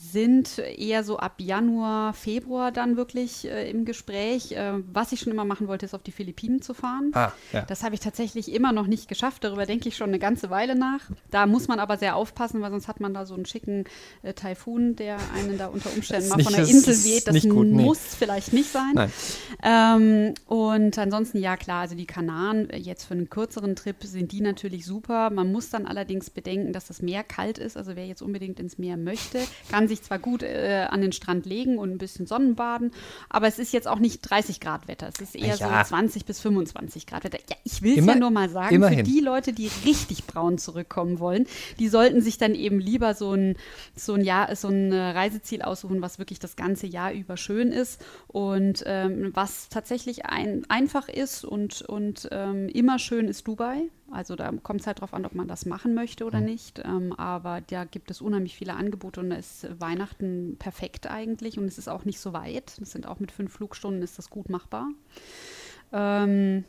sind 0.00 0.58
eher 0.58 1.02
so 1.02 1.18
ab 1.18 1.34
Januar, 1.38 2.12
Februar 2.12 2.70
dann 2.70 2.96
wirklich 2.96 3.46
äh, 3.50 3.68
im 3.68 3.84
Gespräch. 3.84 4.52
Äh, 4.52 4.74
was 4.92 5.10
ich 5.10 5.18
schon 5.18 5.32
immer 5.32 5.44
machen 5.44 5.66
wollte, 5.66 5.86
ist 5.86 5.94
auf 5.94 6.04
die 6.04 6.12
Philippinen 6.12 6.62
zu 6.62 6.72
fahren. 6.72 7.10
Ah, 7.14 7.32
ja. 7.52 7.62
Das 7.62 7.82
habe 7.82 7.96
ich 7.96 8.00
tatsächlich 8.00 8.52
immer 8.52 8.72
noch 8.72 8.86
nicht 8.86 9.08
geschafft. 9.08 9.42
Darüber 9.42 9.66
denke 9.66 9.88
ich 9.88 9.96
schon 9.96 10.08
eine 10.08 10.20
ganze 10.20 10.50
Weile 10.50 10.76
nach. 10.76 11.00
Da 11.32 11.46
muss 11.46 11.66
man 11.66 11.80
aber 11.80 11.98
sehr 11.98 12.14
aufpassen, 12.14 12.60
weil 12.60 12.70
sonst 12.70 12.86
hat 12.86 13.00
man 13.00 13.12
da 13.12 13.26
so 13.26 13.34
einen 13.34 13.44
schicken 13.44 13.84
äh, 14.22 14.34
Taifun, 14.34 14.94
der 14.94 15.18
einen 15.34 15.58
da 15.58 15.66
unter 15.66 15.90
Umständen 15.92 16.28
mal 16.28 16.44
von 16.44 16.52
der 16.52 16.68
Insel 16.68 16.94
weht. 17.04 17.26
Das 17.26 17.42
gut, 17.42 17.66
nee. 17.66 17.82
muss 17.82 17.98
vielleicht 17.98 18.52
nicht 18.52 18.70
sein. 18.70 19.10
Ähm, 19.64 20.34
und 20.46 20.96
ansonsten, 20.96 21.38
ja 21.38 21.56
klar, 21.56 21.80
also 21.82 21.96
die 21.96 22.06
Kanaren 22.06 22.70
äh, 22.70 22.76
jetzt 22.76 23.04
für 23.04 23.14
einen 23.14 23.28
kürzeren 23.28 23.74
Trip 23.74 23.96
sind 24.04 24.30
die 24.30 24.42
natürlich 24.42 24.86
super. 24.86 25.30
Man 25.30 25.50
muss 25.50 25.70
dann 25.70 25.86
allerdings 25.86 26.30
bedenken, 26.30 26.72
dass 26.72 26.86
das 26.86 27.02
Meer 27.02 27.24
kalt 27.24 27.58
ist. 27.58 27.76
Also 27.76 27.96
wer 27.96 28.06
jetzt 28.06 28.22
unbedingt 28.22 28.60
ins 28.60 28.78
Meer 28.78 28.96
möchte, 28.96 29.40
kann 29.70 29.87
sich 29.88 30.02
zwar 30.02 30.18
gut 30.18 30.42
äh, 30.42 30.86
an 30.88 31.00
den 31.00 31.12
Strand 31.12 31.46
legen 31.46 31.78
und 31.78 31.90
ein 31.90 31.98
bisschen 31.98 32.26
Sonnenbaden, 32.26 32.92
aber 33.28 33.46
es 33.46 33.58
ist 33.58 33.72
jetzt 33.72 33.88
auch 33.88 33.98
nicht 33.98 34.20
30 34.22 34.60
Grad 34.60 34.88
Wetter. 34.88 35.08
Es 35.08 35.20
ist 35.20 35.34
eher 35.34 35.56
ja. 35.56 35.84
so 35.84 35.88
20 35.88 36.24
bis 36.24 36.40
25 36.40 37.06
Grad 37.06 37.24
Wetter. 37.24 37.38
Ja, 37.48 37.56
ich 37.64 37.82
will 37.82 37.98
es 37.98 38.06
ja 38.06 38.14
nur 38.14 38.30
mal 38.30 38.48
sagen, 38.48 38.74
immerhin. 38.74 38.98
für 38.98 39.04
die 39.04 39.20
Leute, 39.20 39.52
die 39.52 39.70
richtig 39.84 40.26
braun 40.26 40.58
zurückkommen 40.58 41.18
wollen, 41.18 41.46
die 41.78 41.88
sollten 41.88 42.20
sich 42.20 42.38
dann 42.38 42.54
eben 42.54 42.78
lieber 42.78 43.14
so 43.14 43.32
ein, 43.32 43.56
so 43.96 44.14
ein, 44.14 44.22
Jahr, 44.22 44.54
so 44.56 44.68
ein 44.68 44.92
äh, 44.92 45.10
Reiseziel 45.10 45.62
aussuchen, 45.62 46.02
was 46.02 46.18
wirklich 46.18 46.38
das 46.38 46.56
ganze 46.56 46.86
Jahr 46.86 47.12
über 47.12 47.36
schön 47.36 47.72
ist 47.72 48.00
und 48.26 48.82
ähm, 48.86 49.30
was 49.34 49.68
tatsächlich 49.68 50.26
ein, 50.26 50.64
einfach 50.68 51.08
ist 51.08 51.44
und, 51.44 51.82
und 51.82 52.28
ähm, 52.30 52.68
immer 52.68 52.98
schön 52.98 53.28
ist 53.28 53.46
Dubai. 53.46 53.88
Also 54.10 54.36
da 54.36 54.50
kommt 54.62 54.80
es 54.80 54.86
halt 54.86 55.00
drauf 55.00 55.12
an, 55.12 55.26
ob 55.26 55.34
man 55.34 55.48
das 55.48 55.66
machen 55.66 55.94
möchte 55.94 56.24
oder 56.24 56.40
nicht. 56.40 56.80
Ähm, 56.84 57.12
aber 57.12 57.60
da 57.60 57.84
gibt 57.84 58.10
es 58.10 58.20
unheimlich 58.20 58.56
viele 58.56 58.74
Angebote 58.74 59.20
und 59.20 59.30
da 59.30 59.36
ist 59.36 59.68
Weihnachten 59.80 60.56
perfekt 60.58 61.10
eigentlich 61.10 61.58
und 61.58 61.66
es 61.66 61.78
ist 61.78 61.88
auch 61.88 62.04
nicht 62.04 62.20
so 62.20 62.32
weit. 62.32 62.80
Das 62.80 62.92
sind 62.92 63.06
auch 63.06 63.20
mit 63.20 63.32
fünf 63.32 63.52
Flugstunden 63.52 64.02
ist 64.02 64.18
das 64.18 64.30
gut 64.30 64.48
machbar. 64.48 64.88
Ähm, 65.92 66.64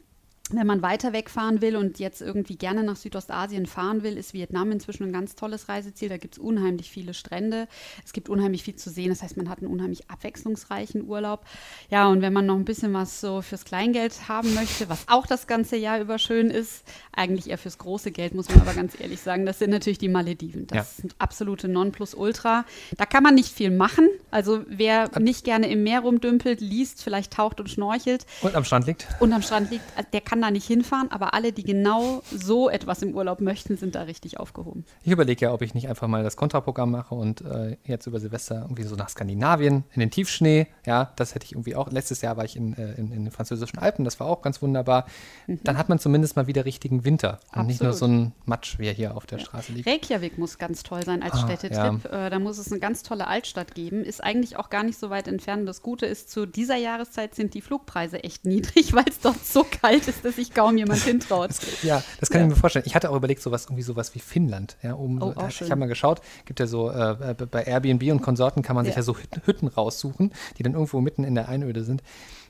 wenn 0.52 0.68
man 0.68 0.82
weiter 0.82 1.14
wegfahren 1.14 1.62
will 1.62 1.76
und 1.76 2.00
jetzt 2.00 2.22
irgendwie 2.22 2.56
gerne 2.56 2.84
nach 2.84 2.96
Südostasien 2.96 3.66
fahren 3.66 4.04
will, 4.04 4.18
ist 4.18 4.34
Vietnam 4.34 4.72
inzwischen 4.72 5.04
ein 5.04 5.14
ganz 5.14 5.36
tolles 5.36 5.70
Reiseziel. 5.70 6.10
Da 6.10 6.18
gibt 6.18 6.36
es 6.36 6.40
unheimlich 6.40 6.90
viele 6.90 7.14
Strände. 7.14 7.68
Es 8.04 8.14
gibt 8.14 8.30
unheimlich 8.30 8.64
viel 8.64 8.76
zu 8.76 8.90
sehen. 8.90 9.10
Das 9.10 9.22
heißt, 9.22 9.38
man 9.38 9.50
hat 9.50 9.60
einen 9.60 9.72
unheimlich 9.72 10.10
abwechslungsreichen 10.10 11.08
Urlaub. 11.08 11.46
Ja, 11.90 12.08
und 12.08 12.22
wenn 12.22 12.34
man 12.34 12.46
noch 12.46 12.56
ein 12.56 12.66
bisschen 12.66 12.94
was 12.94 13.22
so 13.22 13.42
fürs 13.42 13.66
Kleingeld 13.66 14.28
haben 14.28 14.54
möchte, 14.56 14.90
was 14.90 15.08
auch 15.08 15.28
das 15.28 15.48
ganze 15.48 15.78
Jahr 15.78 16.00
über 16.00 16.18
schön 16.18 16.50
ist, 16.50 16.84
eigentlich 17.12 17.50
eher 17.50 17.58
fürs 17.58 17.78
große 17.78 18.12
Geld, 18.12 18.34
muss 18.34 18.50
man 18.50 18.62
aber 18.62 18.74
ganz 18.74 19.00
ehrlich 19.00 19.20
sagen, 19.22 19.46
das 19.46 19.60
sind 19.60 19.70
natürlich 19.70 20.00
die 20.00 20.10
Malediven. 20.10 20.68
Das 20.68 20.78
ja. 20.78 21.02
sind 21.02 21.16
absolute 21.20 21.68
Nonplusultra. 21.68 22.66
Da 22.98 23.06
kann 23.06 23.24
man 23.24 23.36
nicht 23.36 23.54
viel 23.54 23.72
machen. 23.72 24.08
Also 24.32 24.64
wer 24.68 25.10
nicht 25.20 25.44
gerne 25.44 25.70
im 25.70 25.84
Meer 25.84 26.02
rumdümpelt, 26.02 26.62
liest, 26.62 27.04
vielleicht 27.04 27.34
taucht 27.34 27.60
und 27.60 27.70
schnorchelt. 27.70 28.26
Und 28.42 28.56
am 28.56 28.64
Strand 28.64 28.88
liegt. 28.88 29.08
Und 29.20 29.34
am 29.34 29.42
Strand 29.42 29.72
liegt, 29.72 29.84
der 30.14 30.22
kann 30.22 30.39
kann 30.40 30.42
da 30.42 30.52
nicht 30.52 30.68
hinfahren, 30.68 31.12
aber 31.12 31.34
alle, 31.34 31.52
die 31.52 31.64
genau 31.64 32.22
so 32.32 32.70
etwas 32.70 33.02
im 33.02 33.14
Urlaub 33.14 33.42
möchten, 33.42 33.76
sind 33.76 33.96
da 33.96 34.04
richtig 34.04 34.40
aufgehoben. 34.40 34.86
Ich 35.04 35.12
überlege 35.12 35.46
ja, 35.46 35.54
ob 35.54 35.62
ich 35.62 35.74
nicht 35.74 35.90
einfach 35.90 36.08
mal 36.08 36.24
das 36.24 36.38
Kontraprogramm 36.38 36.92
mache 36.92 37.14
und 37.14 37.42
äh, 37.42 37.76
jetzt 37.84 38.08
über 38.08 38.20
Silvester 38.20 38.62
irgendwie 38.62 38.84
so 38.84 38.96
nach 38.96 39.10
Skandinavien 39.10 39.84
in 39.94 40.00
den 40.00 40.12
Tiefschnee. 40.12 40.68
Ja, 40.86 41.12
das 41.18 41.36
hätte 41.36 41.46
ich 41.46 41.54
irgendwie 41.54 41.76
auch. 41.76 41.92
Letztes 41.92 42.22
Jahr 42.22 42.38
war 42.38 42.46
ich 42.46 42.56
in, 42.56 42.74
äh, 42.74 42.94
in, 42.94 43.12
in 43.12 43.26
den 43.26 43.32
französischen 43.32 43.80
Alpen, 43.80 44.06
das 44.06 44.20
war 44.20 44.28
auch 44.28 44.42
ganz 44.42 44.62
wunderbar. 44.62 45.06
Mhm. 45.48 45.60
Dann 45.64 45.78
hat 45.78 45.90
man 45.90 46.00
zumindest 46.00 46.38
mal 46.38 46.48
wieder 46.48 46.64
richtigen 46.64 47.04
Winter 47.04 47.32
und 47.32 47.50
Absolut. 47.50 47.68
nicht 47.68 47.84
nur 47.84 47.94
so 47.94 48.06
ein 48.06 48.32
Matsch, 48.46 48.80
wie 48.80 48.88
er 48.88 48.94
hier 48.94 49.18
auf 49.18 49.26
der 49.26 49.40
ja. 49.40 49.46
Straße 49.46 49.74
liegt. 49.74 49.90
Reykjavik 49.90 50.38
muss 50.38 50.58
ganz 50.58 50.84
toll 50.84 51.04
sein 51.04 51.22
als 51.22 51.34
ah, 51.34 51.48
Städtetrip. 51.48 52.04
Ja. 52.06 52.28
Äh, 52.28 52.30
da 52.30 52.40
muss 52.40 52.58
es 52.58 52.72
eine 52.72 52.80
ganz 52.80 53.04
tolle 53.04 53.28
Altstadt 53.28 53.76
geben. 53.76 54.04
Ist 54.06 54.24
eigentlich 54.24 54.56
auch 54.56 54.70
gar 54.70 54.84
nicht 54.84 54.98
so 54.98 55.10
weit 55.10 55.28
entfernt. 55.28 55.68
Das 55.68 55.82
Gute 55.82 56.06
ist, 56.06 56.32
zu 56.32 56.46
dieser 56.46 56.78
Jahreszeit 56.78 57.36
sind 57.36 57.54
die 57.54 57.62
Flugpreise 57.62 58.24
echt 58.24 58.46
niedrig, 58.46 58.94
weil 58.94 59.06
es 59.10 59.20
dort 59.20 59.46
so 59.46 59.66
kalt 59.70 60.08
ist, 60.08 60.24
dass 60.30 60.36
sich 60.36 60.54
kaum 60.54 60.78
jemand 60.78 61.02
hintraut. 61.02 61.50
Das, 61.50 61.84
ja, 61.84 62.04
das 62.20 62.30
kann 62.30 62.42
ja. 62.42 62.48
ich 62.48 62.54
mir 62.54 62.60
vorstellen. 62.60 62.86
Ich 62.86 62.96
hatte 62.96 63.10
auch 63.10 63.16
überlegt, 63.16 63.42
sowas 63.42 63.66
irgendwie 63.66 63.84
sowas 63.84 64.16
wie 64.16 64.20
Finnland. 64.20 64.78
Ja, 64.82 64.96
oben 64.96 65.22
oh, 65.22 65.34
so, 65.50 65.66
ich 65.66 65.72
habe 65.72 65.80
mal 65.80 65.88
geschaut, 65.88 66.22
gibt 66.46 66.60
ja 66.60 66.68
so 66.68 66.90
äh, 66.90 67.36
bei 67.52 67.64
Airbnb 67.64 68.04
und 68.12 68.22
Konsorten 68.22 68.62
kann 68.62 68.76
man 68.76 68.86
ja. 68.86 68.92
sich 68.92 68.98
ja 68.98 69.04
so 69.04 69.16
Hütten 69.46 69.68
raussuchen, 69.68 70.32
die 70.58 70.64
dann 70.64 70.74
irgendwo 70.74 71.02
mitten 71.02 71.24
in 71.24 71.36
der 71.36 71.50
Einöde 71.50 71.84
sind. 71.84 72.04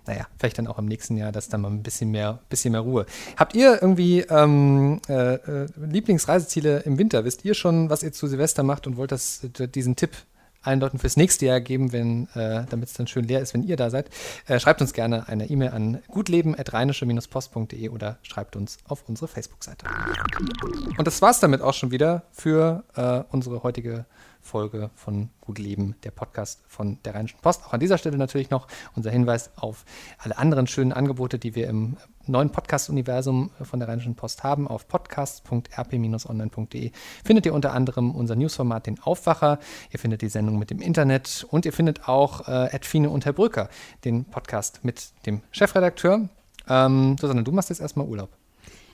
Naja, 0.06 0.28
vielleicht 0.38 0.58
dann 0.58 0.68
auch 0.68 0.80
im 0.80 0.86
nächsten 0.86 1.18
Jahr, 1.18 1.32
dass 1.32 1.50
dann 1.50 1.62
mal 1.62 1.70
ein 1.70 1.84
bisschen 1.84 2.10
mehr, 2.10 2.40
bisschen 2.50 2.72
mehr 2.72 2.82
Ruhe. 2.82 3.06
Habt 3.38 3.56
ihr 3.56 3.80
irgendwie 3.82 4.22
ähm, 4.22 5.02
äh, 5.08 5.36
äh, 5.36 5.68
Lieblingsreiseziele 5.78 6.80
im 6.80 6.98
Winter? 6.98 7.26
Wisst 7.26 7.46
ihr 7.46 7.54
schon, 7.54 7.90
was 7.90 8.02
ihr 8.02 8.12
zu 8.12 8.28
Silvester 8.28 8.64
macht 8.64 8.88
und 8.88 8.98
wollt 8.98 9.12
das, 9.12 9.42
diesen 9.44 9.96
Tipp 9.96 10.12
allen 10.62 10.80
Leuten 10.80 11.00
fürs 11.00 11.18
nächste 11.18 11.46
Jahr 11.46 11.62
geben, 11.62 11.92
wenn, 11.92 12.28
äh, 12.36 12.66
damit 12.70 12.90
es 12.90 12.94
dann 12.94 13.08
schön 13.08 13.26
leer 13.26 13.42
ist, 13.42 13.54
wenn 13.54 13.64
ihr 13.64 13.76
da 13.76 13.90
seid. 13.90 14.10
Äh, 14.48 14.60
schreibt 14.60 14.82
uns 14.82 14.94
gerne 14.94 15.28
eine 15.28 15.50
E-Mail 15.50 15.70
an 15.70 16.02
gutleben.rheinische-post.de 16.08 17.90
oder 17.90 18.18
schreibt 18.24 18.56
uns 18.56 18.78
auf 18.88 19.04
unsere 19.08 19.28
Facebook-Seite. 19.28 19.86
Und 20.98 21.06
das 21.08 21.22
war 21.22 21.32
es 21.32 21.40
damit 21.40 21.62
auch 21.62 21.74
schon 21.74 21.92
wieder 21.92 22.24
für 22.32 22.84
äh, 22.96 23.24
unsere 23.32 23.64
heutige 23.64 23.90
Folge 23.90 24.06
von 24.42 25.30
Gut 25.42 25.60
Leben, 25.60 25.96
der 26.04 26.12
Podcast 26.12 26.62
von 26.68 26.98
der 27.06 27.16
Rheinischen 27.16 27.40
Post. 27.42 27.66
Auch 27.66 27.74
an 27.74 27.80
dieser 27.80 27.98
Stelle 27.98 28.18
natürlich 28.18 28.50
noch 28.50 28.68
unser 28.96 29.12
Hinweis 29.12 29.52
auf 29.56 29.86
alle 30.18 30.38
anderen 30.38 30.68
schönen 30.68 30.92
Angebote, 30.94 31.40
die 31.40 31.56
wir 31.56 31.68
im 31.68 31.98
neuen 32.26 32.52
Podcast-Universum 32.52 33.52
von 33.62 33.80
der 33.80 33.88
Rheinischen 33.90 34.16
Post 34.16 34.44
haben. 34.44 34.68
Auf 34.68 34.88
podcast.rp-online.de 34.88 36.92
findet 37.24 37.46
ihr 37.46 37.54
unter 37.54 37.74
anderem 37.74 38.16
unser 38.16 38.36
Newsformat, 38.36 38.88
den 38.88 39.00
Aufwacher. 39.00 39.60
Ihr 39.92 40.00
findet 40.00 40.22
die 40.22 40.30
Sendung 40.30 40.58
mit 40.60 40.70
dem 40.70 40.82
Internet 40.82 41.46
und 41.50 41.66
ihr 41.66 41.74
findet 41.74 42.08
auch 42.08 42.48
äh, 42.48 42.74
Edfine 42.74 43.10
und 43.10 43.26
Herr 43.26 43.34
Brücker, 43.34 43.70
den 44.06 44.24
Podcast 44.26 44.82
mit 44.84 45.10
dem 45.26 45.42
Chefredakteur. 45.52 46.30
Ähm, 46.68 47.18
Susanne, 47.20 47.44
du 47.44 47.52
machst 47.52 47.70
jetzt 47.70 47.82
erstmal 47.82 48.08
Urlaub. 48.08 48.30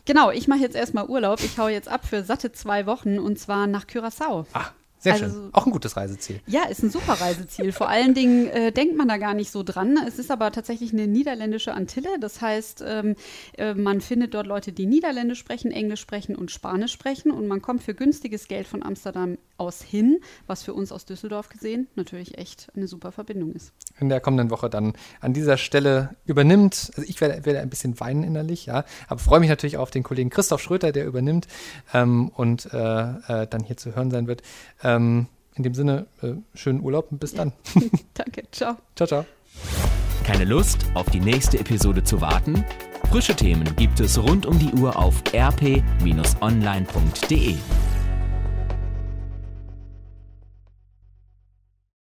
Genau, 0.05 0.29
ich 0.29 0.47
mache 0.47 0.59
jetzt 0.59 0.75
erstmal 0.75 1.07
Urlaub. 1.07 1.41
Ich 1.41 1.57
haue 1.57 1.71
jetzt 1.71 1.89
ab 1.89 2.05
für 2.05 2.23
satte 2.23 2.51
zwei 2.51 2.85
Wochen 2.85 3.17
und 3.17 3.39
zwar 3.39 3.65
nach 3.65 3.85
Curaçao. 3.85 4.45
Ah, 4.53 4.67
sehr 5.05 5.13
also, 5.13 5.25
schön. 5.27 5.49
Auch 5.53 5.67
ein 5.67 5.71
gutes 5.71 5.95
Reiseziel. 5.95 6.41
Ja, 6.47 6.63
ist 6.63 6.81
ein 6.81 6.89
super 6.89 7.13
Reiseziel. 7.13 7.71
Vor 7.71 7.89
allen 7.89 8.15
Dingen 8.15 8.47
äh, 8.47 8.71
denkt 8.71 8.97
man 8.97 9.07
da 9.07 9.17
gar 9.17 9.35
nicht 9.35 9.51
so 9.51 9.61
dran. 9.61 9.99
Es 10.07 10.17
ist 10.17 10.31
aber 10.31 10.51
tatsächlich 10.51 10.93
eine 10.93 11.05
niederländische 11.05 11.75
Antille. 11.75 12.09
Das 12.19 12.41
heißt, 12.41 12.83
ähm, 12.85 13.15
äh, 13.55 13.75
man 13.75 14.01
findet 14.01 14.33
dort 14.33 14.47
Leute, 14.47 14.71
die 14.71 14.87
Niederländisch 14.87 15.37
sprechen, 15.37 15.69
Englisch 15.69 16.01
sprechen 16.01 16.35
und 16.35 16.49
Spanisch 16.49 16.91
sprechen. 16.91 17.29
Und 17.29 17.47
man 17.47 17.61
kommt 17.61 17.83
für 17.83 17.93
günstiges 17.93 18.47
Geld 18.47 18.65
von 18.65 18.81
Amsterdam 18.81 19.37
aus 19.57 19.81
hin, 19.81 20.19
was 20.47 20.63
für 20.63 20.73
uns 20.73 20.91
aus 20.91 21.05
Düsseldorf 21.05 21.49
gesehen 21.49 21.87
natürlich 21.95 22.37
echt 22.37 22.67
eine 22.75 22.87
super 22.87 23.11
Verbindung 23.11 23.53
ist. 23.53 23.71
In 23.99 24.09
der 24.09 24.19
kommenden 24.19 24.49
Woche 24.49 24.69
dann 24.69 24.93
an 25.21 25.33
dieser 25.33 25.57
Stelle 25.57 26.15
übernimmt, 26.25 26.91
also 26.95 27.07
ich 27.07 27.21
werde, 27.21 27.45
werde 27.45 27.59
ein 27.59 27.69
bisschen 27.69 27.99
weinen 27.99 28.23
innerlich, 28.23 28.65
ja, 28.65 28.83
aber 29.07 29.19
freue 29.19 29.39
mich 29.39 29.49
natürlich 29.49 29.77
auf 29.77 29.91
den 29.91 30.03
Kollegen 30.03 30.29
Christoph 30.29 30.61
Schröter, 30.61 30.91
der 30.91 31.05
übernimmt 31.05 31.47
ähm, 31.93 32.29
und 32.29 32.73
äh, 32.73 32.77
äh 32.77 33.47
dann 33.47 33.63
hier 33.63 33.77
zu 33.77 33.95
hören 33.95 34.11
sein 34.11 34.27
wird. 34.27 34.41
Ähm, 34.95 35.27
in 35.55 35.63
dem 35.63 35.73
Sinne, 35.73 36.05
äh, 36.21 36.33
schönen 36.53 36.81
Urlaub 36.81 37.11
und 37.11 37.19
bis 37.19 37.33
dann. 37.33 37.53
Danke, 38.13 38.43
ciao. 38.51 38.75
Ciao, 38.95 39.07
ciao. 39.07 39.25
Keine 40.23 40.45
Lust, 40.45 40.85
auf 40.95 41.09
die 41.09 41.19
nächste 41.19 41.59
Episode 41.59 42.03
zu 42.03 42.19
warten? 42.19 42.65
Frische 43.09 43.35
Themen 43.35 43.75
gibt 43.75 43.99
es 43.99 44.21
rund 44.21 44.45
um 44.45 44.59
die 44.59 44.73
Uhr 44.73 44.97
auf 44.97 45.23
rp-online.de. 45.33 46.35